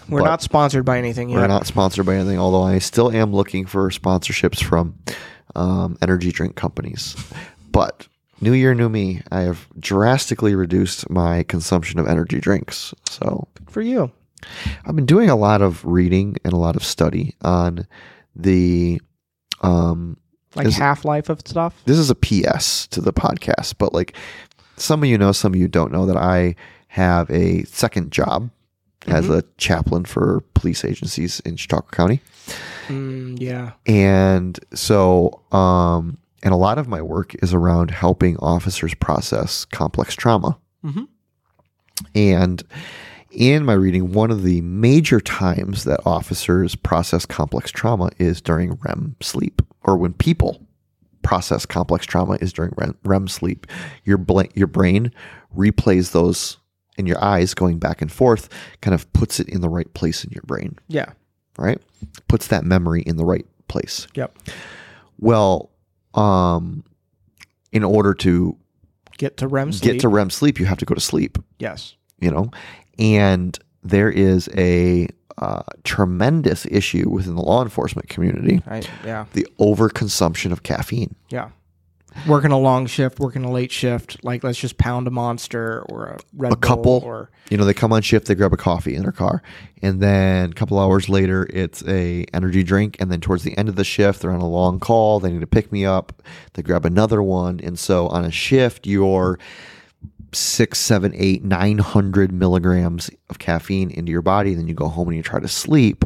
We're 0.08 0.22
not 0.22 0.42
sponsored 0.42 0.84
by 0.84 0.98
anything 0.98 1.28
yet. 1.28 1.36
we're 1.36 1.46
not 1.46 1.66
sponsored 1.66 2.06
by 2.06 2.16
anything, 2.16 2.38
although 2.38 2.62
I 2.62 2.78
still 2.78 3.10
am 3.12 3.32
looking 3.32 3.66
for 3.66 3.90
sponsorships 3.90 4.62
from 4.62 4.98
um, 5.54 5.98
energy 6.02 6.32
drink 6.32 6.56
companies. 6.56 7.14
But 7.70 8.08
new 8.40 8.52
year, 8.52 8.74
new 8.74 8.88
me. 8.88 9.22
I 9.30 9.42
have 9.42 9.68
drastically 9.78 10.54
reduced 10.54 11.08
my 11.10 11.42
consumption 11.44 12.00
of 12.00 12.08
energy 12.08 12.40
drinks. 12.40 12.94
So 13.08 13.46
Good 13.54 13.70
for 13.70 13.82
you. 13.82 14.10
I've 14.84 14.96
been 14.96 15.06
doing 15.06 15.30
a 15.30 15.36
lot 15.36 15.62
of 15.62 15.84
reading 15.84 16.36
and 16.44 16.52
a 16.52 16.56
lot 16.56 16.76
of 16.76 16.84
study 16.84 17.34
on 17.42 17.86
the. 18.34 19.00
Um, 19.62 20.16
Like 20.54 20.68
half 20.70 21.04
life 21.04 21.28
of 21.28 21.40
stuff. 21.40 21.74
this 21.84 21.98
is 21.98 22.10
a 22.10 22.14
PS 22.14 22.86
to 22.88 23.00
the 23.00 23.12
podcast, 23.12 23.74
but 23.78 23.92
like 23.92 24.16
some 24.76 25.02
of 25.02 25.08
you 25.08 25.18
know, 25.18 25.32
some 25.32 25.52
of 25.52 25.60
you 25.60 25.68
don't 25.68 25.92
know 25.92 26.06
that 26.06 26.16
I 26.16 26.54
have 26.88 27.30
a 27.30 27.62
second 27.64 28.10
job 28.10 28.50
as 29.06 29.24
Mm-hmm. 29.26 29.34
a 29.34 29.42
chaplain 29.58 30.04
for 30.04 30.42
police 30.54 30.84
agencies 30.84 31.40
in 31.40 31.56
Chautauqua 31.56 31.90
County. 31.90 32.20
Mm, 32.88 33.38
yeah. 33.40 33.72
And 33.86 34.58
so, 34.74 35.40
um, 35.52 36.18
and 36.42 36.52
a 36.52 36.56
lot 36.56 36.78
of 36.78 36.88
my 36.88 37.00
work 37.02 37.34
is 37.42 37.52
around 37.54 37.90
helping 37.90 38.36
officers 38.38 38.94
process 38.94 39.64
complex 39.66 40.14
trauma. 40.14 40.58
Mhm. 40.84 41.06
And 42.14 42.62
in 43.30 43.64
my 43.64 43.72
reading, 43.74 44.12
one 44.12 44.30
of 44.30 44.42
the 44.42 44.60
major 44.62 45.20
times 45.20 45.84
that 45.84 46.00
officers 46.04 46.74
process 46.74 47.24
complex 47.26 47.70
trauma 47.70 48.10
is 48.18 48.40
during 48.40 48.78
REM 48.82 49.16
sleep, 49.20 49.62
or 49.84 49.96
when 49.96 50.12
people 50.12 50.66
process 51.22 51.66
complex 51.66 52.06
trauma 52.06 52.38
is 52.40 52.52
during 52.52 52.72
REM, 52.76 52.96
REM 53.04 53.28
sleep. 53.28 53.66
Your 54.04 54.18
bla- 54.18 54.48
your 54.54 54.66
brain 54.66 55.12
replays 55.56 56.12
those 56.12 56.56
in 56.96 57.06
your 57.06 57.22
eyes, 57.22 57.54
going 57.54 57.78
back 57.78 58.02
and 58.02 58.10
forth, 58.10 58.48
kind 58.82 58.94
of 58.94 59.10
puts 59.12 59.38
it 59.40 59.48
in 59.48 59.60
the 59.60 59.68
right 59.68 59.92
place 59.94 60.24
in 60.24 60.30
your 60.32 60.42
brain 60.46 60.76
Yeah. 60.88 61.12
right? 61.56 61.80
Puts 62.28 62.48
that 62.48 62.64
memory 62.64 63.02
in 63.02 63.16
the 63.16 63.24
right 63.24 63.46
place. 63.68 64.06
Yep. 64.14 64.38
Well, 65.18 65.70
um, 66.14 66.84
in 67.72 67.84
order 67.84 68.12
to 68.14 68.56
Get 69.18 69.36
to 69.38 69.46
REM 69.48 69.72
sleep. 69.72 69.92
get 69.92 70.00
to 70.00 70.08
REM 70.08 70.30
sleep, 70.30 70.58
you 70.58 70.66
have 70.66 70.78
to 70.78 70.84
go 70.84 70.94
to 70.94 71.00
sleep, 71.00 71.38
yes. 71.58 71.94
you 72.20 72.30
know? 72.30 72.50
And 73.00 73.58
there 73.82 74.10
is 74.10 74.48
a 74.56 75.08
uh, 75.38 75.62
tremendous 75.84 76.66
issue 76.66 77.08
within 77.08 77.34
the 77.34 77.42
law 77.42 77.62
enforcement 77.62 78.08
community 78.08 78.62
I 78.66 78.82
yeah. 79.04 79.24
the 79.32 79.46
overconsumption 79.58 80.52
of 80.52 80.62
caffeine. 80.62 81.14
Yeah. 81.30 81.50
Working 82.26 82.50
a 82.50 82.58
long 82.58 82.86
shift, 82.86 83.20
working 83.20 83.44
a 83.44 83.50
late 83.50 83.70
shift, 83.70 84.22
like 84.24 84.42
let's 84.42 84.58
just 84.58 84.76
pound 84.78 85.06
a 85.06 85.10
monster 85.10 85.82
or 85.88 86.06
a 86.06 86.18
Red 86.34 86.52
A 86.52 86.56
Bull 86.56 86.68
couple. 86.68 87.02
or 87.04 87.30
You 87.50 87.56
know, 87.56 87.64
they 87.64 87.72
come 87.72 87.92
on 87.92 88.02
shift, 88.02 88.26
they 88.26 88.34
grab 88.34 88.52
a 88.52 88.56
coffee 88.56 88.96
in 88.96 89.02
their 89.02 89.12
car, 89.12 89.42
and 89.80 90.02
then 90.02 90.50
a 90.50 90.52
couple 90.52 90.78
hours 90.78 91.08
later, 91.08 91.48
it's 91.50 91.84
a 91.86 92.26
energy 92.34 92.64
drink, 92.64 92.96
and 92.98 93.12
then 93.12 93.20
towards 93.20 93.44
the 93.44 93.56
end 93.56 93.68
of 93.68 93.76
the 93.76 93.84
shift, 93.84 94.22
they're 94.22 94.32
on 94.32 94.40
a 94.40 94.48
long 94.48 94.80
call, 94.80 95.20
they 95.20 95.30
need 95.30 95.40
to 95.40 95.46
pick 95.46 95.70
me 95.70 95.86
up, 95.86 96.20
they 96.54 96.62
grab 96.62 96.84
another 96.84 97.22
one, 97.22 97.60
and 97.62 97.78
so 97.78 98.08
on 98.08 98.24
a 98.24 98.30
shift, 98.32 98.88
you're 98.88 99.38
six, 100.32 100.78
seven, 100.78 101.12
eight, 101.14 101.42
nine 101.44 101.78
hundred 101.78 102.32
milligrams 102.32 103.10
of 103.28 103.38
caffeine 103.38 103.90
into 103.90 104.10
your 104.12 104.22
body, 104.22 104.54
then 104.54 104.68
you 104.68 104.74
go 104.74 104.88
home 104.88 105.08
and 105.08 105.16
you 105.16 105.22
try 105.22 105.40
to 105.40 105.48
sleep. 105.48 106.04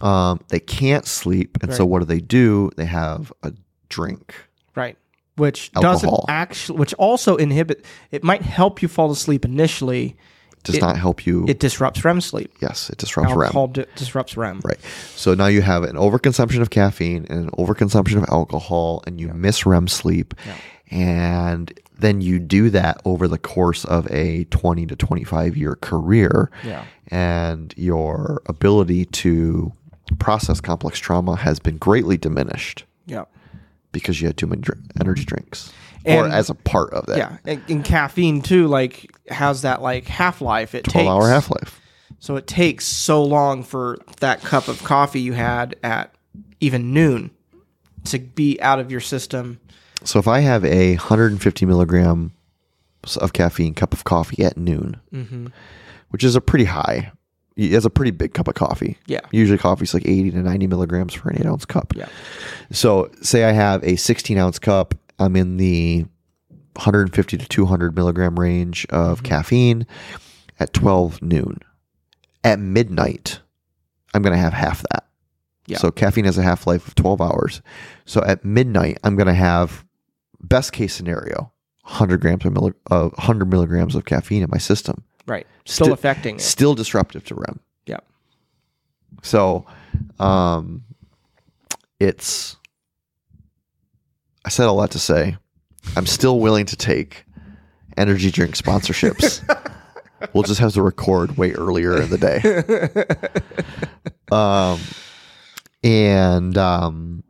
Um, 0.00 0.40
they 0.48 0.60
can't 0.60 1.06
sleep, 1.06 1.56
and 1.62 1.72
so 1.72 1.86
what 1.86 2.00
do 2.00 2.04
they 2.04 2.20
do? 2.20 2.70
They 2.76 2.84
have 2.86 3.32
a 3.42 3.52
drink. 3.88 4.34
right. 4.74 4.96
Which 5.36 5.70
Alcohol. 5.74 5.92
doesn't 5.94 6.30
actually 6.30 6.78
which 6.78 6.94
also 6.94 7.36
inhibit 7.36 7.84
it 8.10 8.24
might 8.24 8.40
help 8.40 8.80
you 8.80 8.88
fall 8.88 9.10
asleep 9.10 9.44
initially. 9.44 10.16
Does 10.64 10.76
It- 10.76 10.80
not 10.80 10.96
help 10.96 11.26
you. 11.26 11.44
It 11.46 11.60
disrupts 11.60 12.04
REM 12.04 12.20
sleep. 12.22 12.50
yes, 12.62 12.88
it 12.88 12.96
disrupts 12.98 13.32
REM. 13.34 13.42
Alcohol 13.46 13.66
di- 13.68 13.84
disrupts 13.96 14.36
REM. 14.38 14.60
Right. 14.64 14.78
So 15.14 15.34
now 15.34 15.46
you 15.46 15.60
have 15.60 15.82
an 15.84 15.96
overconsumption 15.96 16.60
of 16.62 16.70
caffeine 16.70 17.26
and 17.28 17.38
an 17.44 17.50
overconsumption 17.50 18.16
of 18.16 18.24
alcohol, 18.30 19.02
and 19.06 19.20
you 19.20 19.28
miss 19.28 19.64
REM 19.66 19.88
sleep. 19.88 20.32
And 20.90 21.70
then 21.98 22.20
you 22.20 22.38
do 22.38 22.70
that 22.70 23.00
over 23.04 23.26
the 23.28 23.38
course 23.38 23.84
of 23.84 24.06
a 24.10 24.44
20 24.44 24.86
to 24.86 24.96
25 24.96 25.56
year 25.56 25.76
career. 25.76 26.50
Yeah. 26.64 26.84
And 27.08 27.72
your 27.76 28.42
ability 28.46 29.06
to 29.06 29.72
process 30.18 30.60
complex 30.60 30.98
trauma 30.98 31.36
has 31.36 31.58
been 31.58 31.78
greatly 31.78 32.16
diminished 32.16 32.84
Yeah. 33.06 33.24
because 33.92 34.20
you 34.20 34.26
had 34.28 34.36
too 34.36 34.46
many 34.46 34.62
dr- 34.62 34.78
energy 35.00 35.24
drinks. 35.24 35.72
or 36.04 36.28
as 36.28 36.50
a 36.50 36.54
part 36.54 36.92
of 36.92 37.06
that. 37.06 37.18
Yeah. 37.18 37.36
And, 37.44 37.62
and 37.68 37.84
caffeine 37.84 38.40
too, 38.42 38.68
like 38.68 39.10
has 39.28 39.62
that 39.62 39.82
like 39.82 40.06
half 40.06 40.40
life. 40.40 40.74
It 40.74 40.84
12 40.84 40.92
takes 41.04 41.08
hour 41.10 41.28
half 41.28 41.50
life. 41.50 41.80
So 42.20 42.36
it 42.36 42.46
takes 42.46 42.86
so 42.86 43.22
long 43.24 43.62
for 43.64 43.98
that 44.20 44.40
cup 44.42 44.68
of 44.68 44.82
coffee 44.84 45.20
you 45.20 45.32
had 45.32 45.74
at 45.82 46.14
even 46.60 46.92
noon 46.94 47.30
to 48.04 48.18
be 48.20 48.60
out 48.60 48.78
of 48.78 48.90
your 48.90 49.00
system. 49.00 49.58
So 50.04 50.18
if 50.18 50.28
I 50.28 50.40
have 50.40 50.64
a 50.64 50.94
150 50.96 51.66
milligram 51.66 52.32
of 53.20 53.32
caffeine 53.32 53.74
cup 53.74 53.92
of 53.92 54.04
coffee 54.04 54.44
at 54.44 54.56
noon, 54.56 55.00
Mm-hmm. 55.12 55.46
which 56.10 56.24
is 56.24 56.36
a 56.36 56.40
pretty 56.40 56.64
high, 56.66 57.12
it's 57.56 57.86
a 57.86 57.90
pretty 57.90 58.10
big 58.10 58.34
cup 58.34 58.48
of 58.48 58.54
coffee. 58.54 58.98
Yeah. 59.06 59.20
Usually 59.32 59.58
coffee's 59.58 59.94
like 59.94 60.06
80 60.06 60.32
to 60.32 60.38
90 60.38 60.66
milligrams 60.66 61.14
for 61.14 61.30
an 61.30 61.40
eight 61.40 61.46
ounce 61.46 61.64
cup. 61.64 61.94
Yeah. 61.96 62.08
So 62.70 63.10
say 63.22 63.44
I 63.44 63.52
have 63.52 63.82
a 63.84 63.96
16 63.96 64.36
ounce 64.38 64.58
cup, 64.58 64.94
I'm 65.18 65.36
in 65.36 65.56
the 65.56 66.04
150 66.74 67.38
to 67.38 67.46
200 67.48 67.96
milligram 67.96 68.38
range 68.38 68.86
of 68.90 69.18
Mm-hmm. 69.18 69.26
caffeine 69.26 69.86
at 70.60 70.72
12 70.74 71.22
noon. 71.22 71.60
At 72.44 72.58
midnight, 72.58 73.40
I'm 74.14 74.22
going 74.22 74.34
to 74.34 74.38
have 74.38 74.52
half 74.52 74.82
that. 74.90 75.04
Yeah. 75.66 75.78
So 75.78 75.90
caffeine 75.90 76.26
has 76.26 76.38
a 76.38 76.42
half 76.42 76.66
life 76.66 76.86
of 76.86 76.94
12 76.94 77.20
hours. 77.20 77.62
So 78.04 78.22
at 78.24 78.44
midnight, 78.44 78.98
I'm 79.02 79.16
going 79.16 79.26
to 79.26 79.34
have 79.34 79.84
best 80.48 80.72
case 80.72 80.94
scenario 80.94 81.52
100 81.82 82.20
grams 82.20 82.44
of, 82.44 82.52
milli- 82.52 82.74
of 82.90 83.12
100 83.12 83.50
milligrams 83.50 83.94
of 83.94 84.04
caffeine 84.04 84.42
in 84.42 84.50
my 84.50 84.58
system. 84.58 85.02
Right. 85.26 85.46
Still 85.64 85.86
Sti- 85.86 85.94
affecting 85.94 86.36
it. 86.36 86.40
Still 86.40 86.74
disruptive 86.74 87.24
to 87.24 87.34
REM. 87.34 87.60
Yeah. 87.86 87.98
So, 89.22 89.66
um, 90.18 90.84
it's. 92.00 92.56
I 94.44 94.48
said 94.48 94.66
a 94.66 94.72
lot 94.72 94.92
to 94.92 94.98
say. 94.98 95.36
I'm 95.96 96.06
still 96.06 96.40
willing 96.40 96.66
to 96.66 96.76
take 96.76 97.24
energy 97.96 98.30
drink 98.30 98.56
sponsorships. 98.56 99.42
we'll 100.32 100.42
just 100.42 100.60
have 100.60 100.72
to 100.74 100.82
record 100.82 101.36
way 101.36 101.52
earlier 101.52 102.00
in 102.00 102.10
the 102.10 102.18
day. 102.18 103.22
Um, 104.32 104.80
and 105.84 106.58
um, 106.58 107.22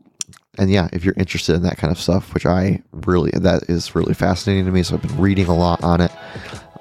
and 0.59 0.71
yeah, 0.71 0.89
if 0.93 1.05
you're 1.05 1.15
interested 1.17 1.55
in 1.55 1.63
that 1.63 1.77
kind 1.77 1.91
of 1.91 1.99
stuff, 1.99 2.35
which 2.35 2.47
I 2.47 2.83
really 2.93 3.31
that 3.33 3.65
is 3.69 3.95
really 3.95 4.15
fascinating 4.15 4.65
to 4.67 4.73
me, 4.73 4.83
so 4.83 4.95
I've 4.95 5.03
been 5.03 5.19
reading 5.19 5.47
a 5.47 5.57
lot 5.57 5.83
on 5.83 6.01
it. 6.01 6.13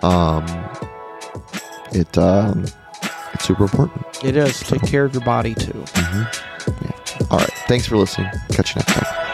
Um, 0.03 0.45
it 1.91 2.17
um, 2.17 2.65
it's 3.33 3.45
super 3.45 3.63
important. 3.63 4.05
It 4.23 4.35
is. 4.35 4.59
Take 4.61 4.83
care 4.83 5.05
of 5.05 5.13
your 5.13 5.23
body 5.23 5.53
too. 5.55 5.83
Yeah. 5.95 6.31
All 7.29 7.37
right. 7.37 7.51
Thanks 7.67 7.85
for 7.85 7.97
listening. 7.97 8.29
Catch 8.51 8.75
you 8.75 8.79
next 8.79 8.93
time. 8.93 9.24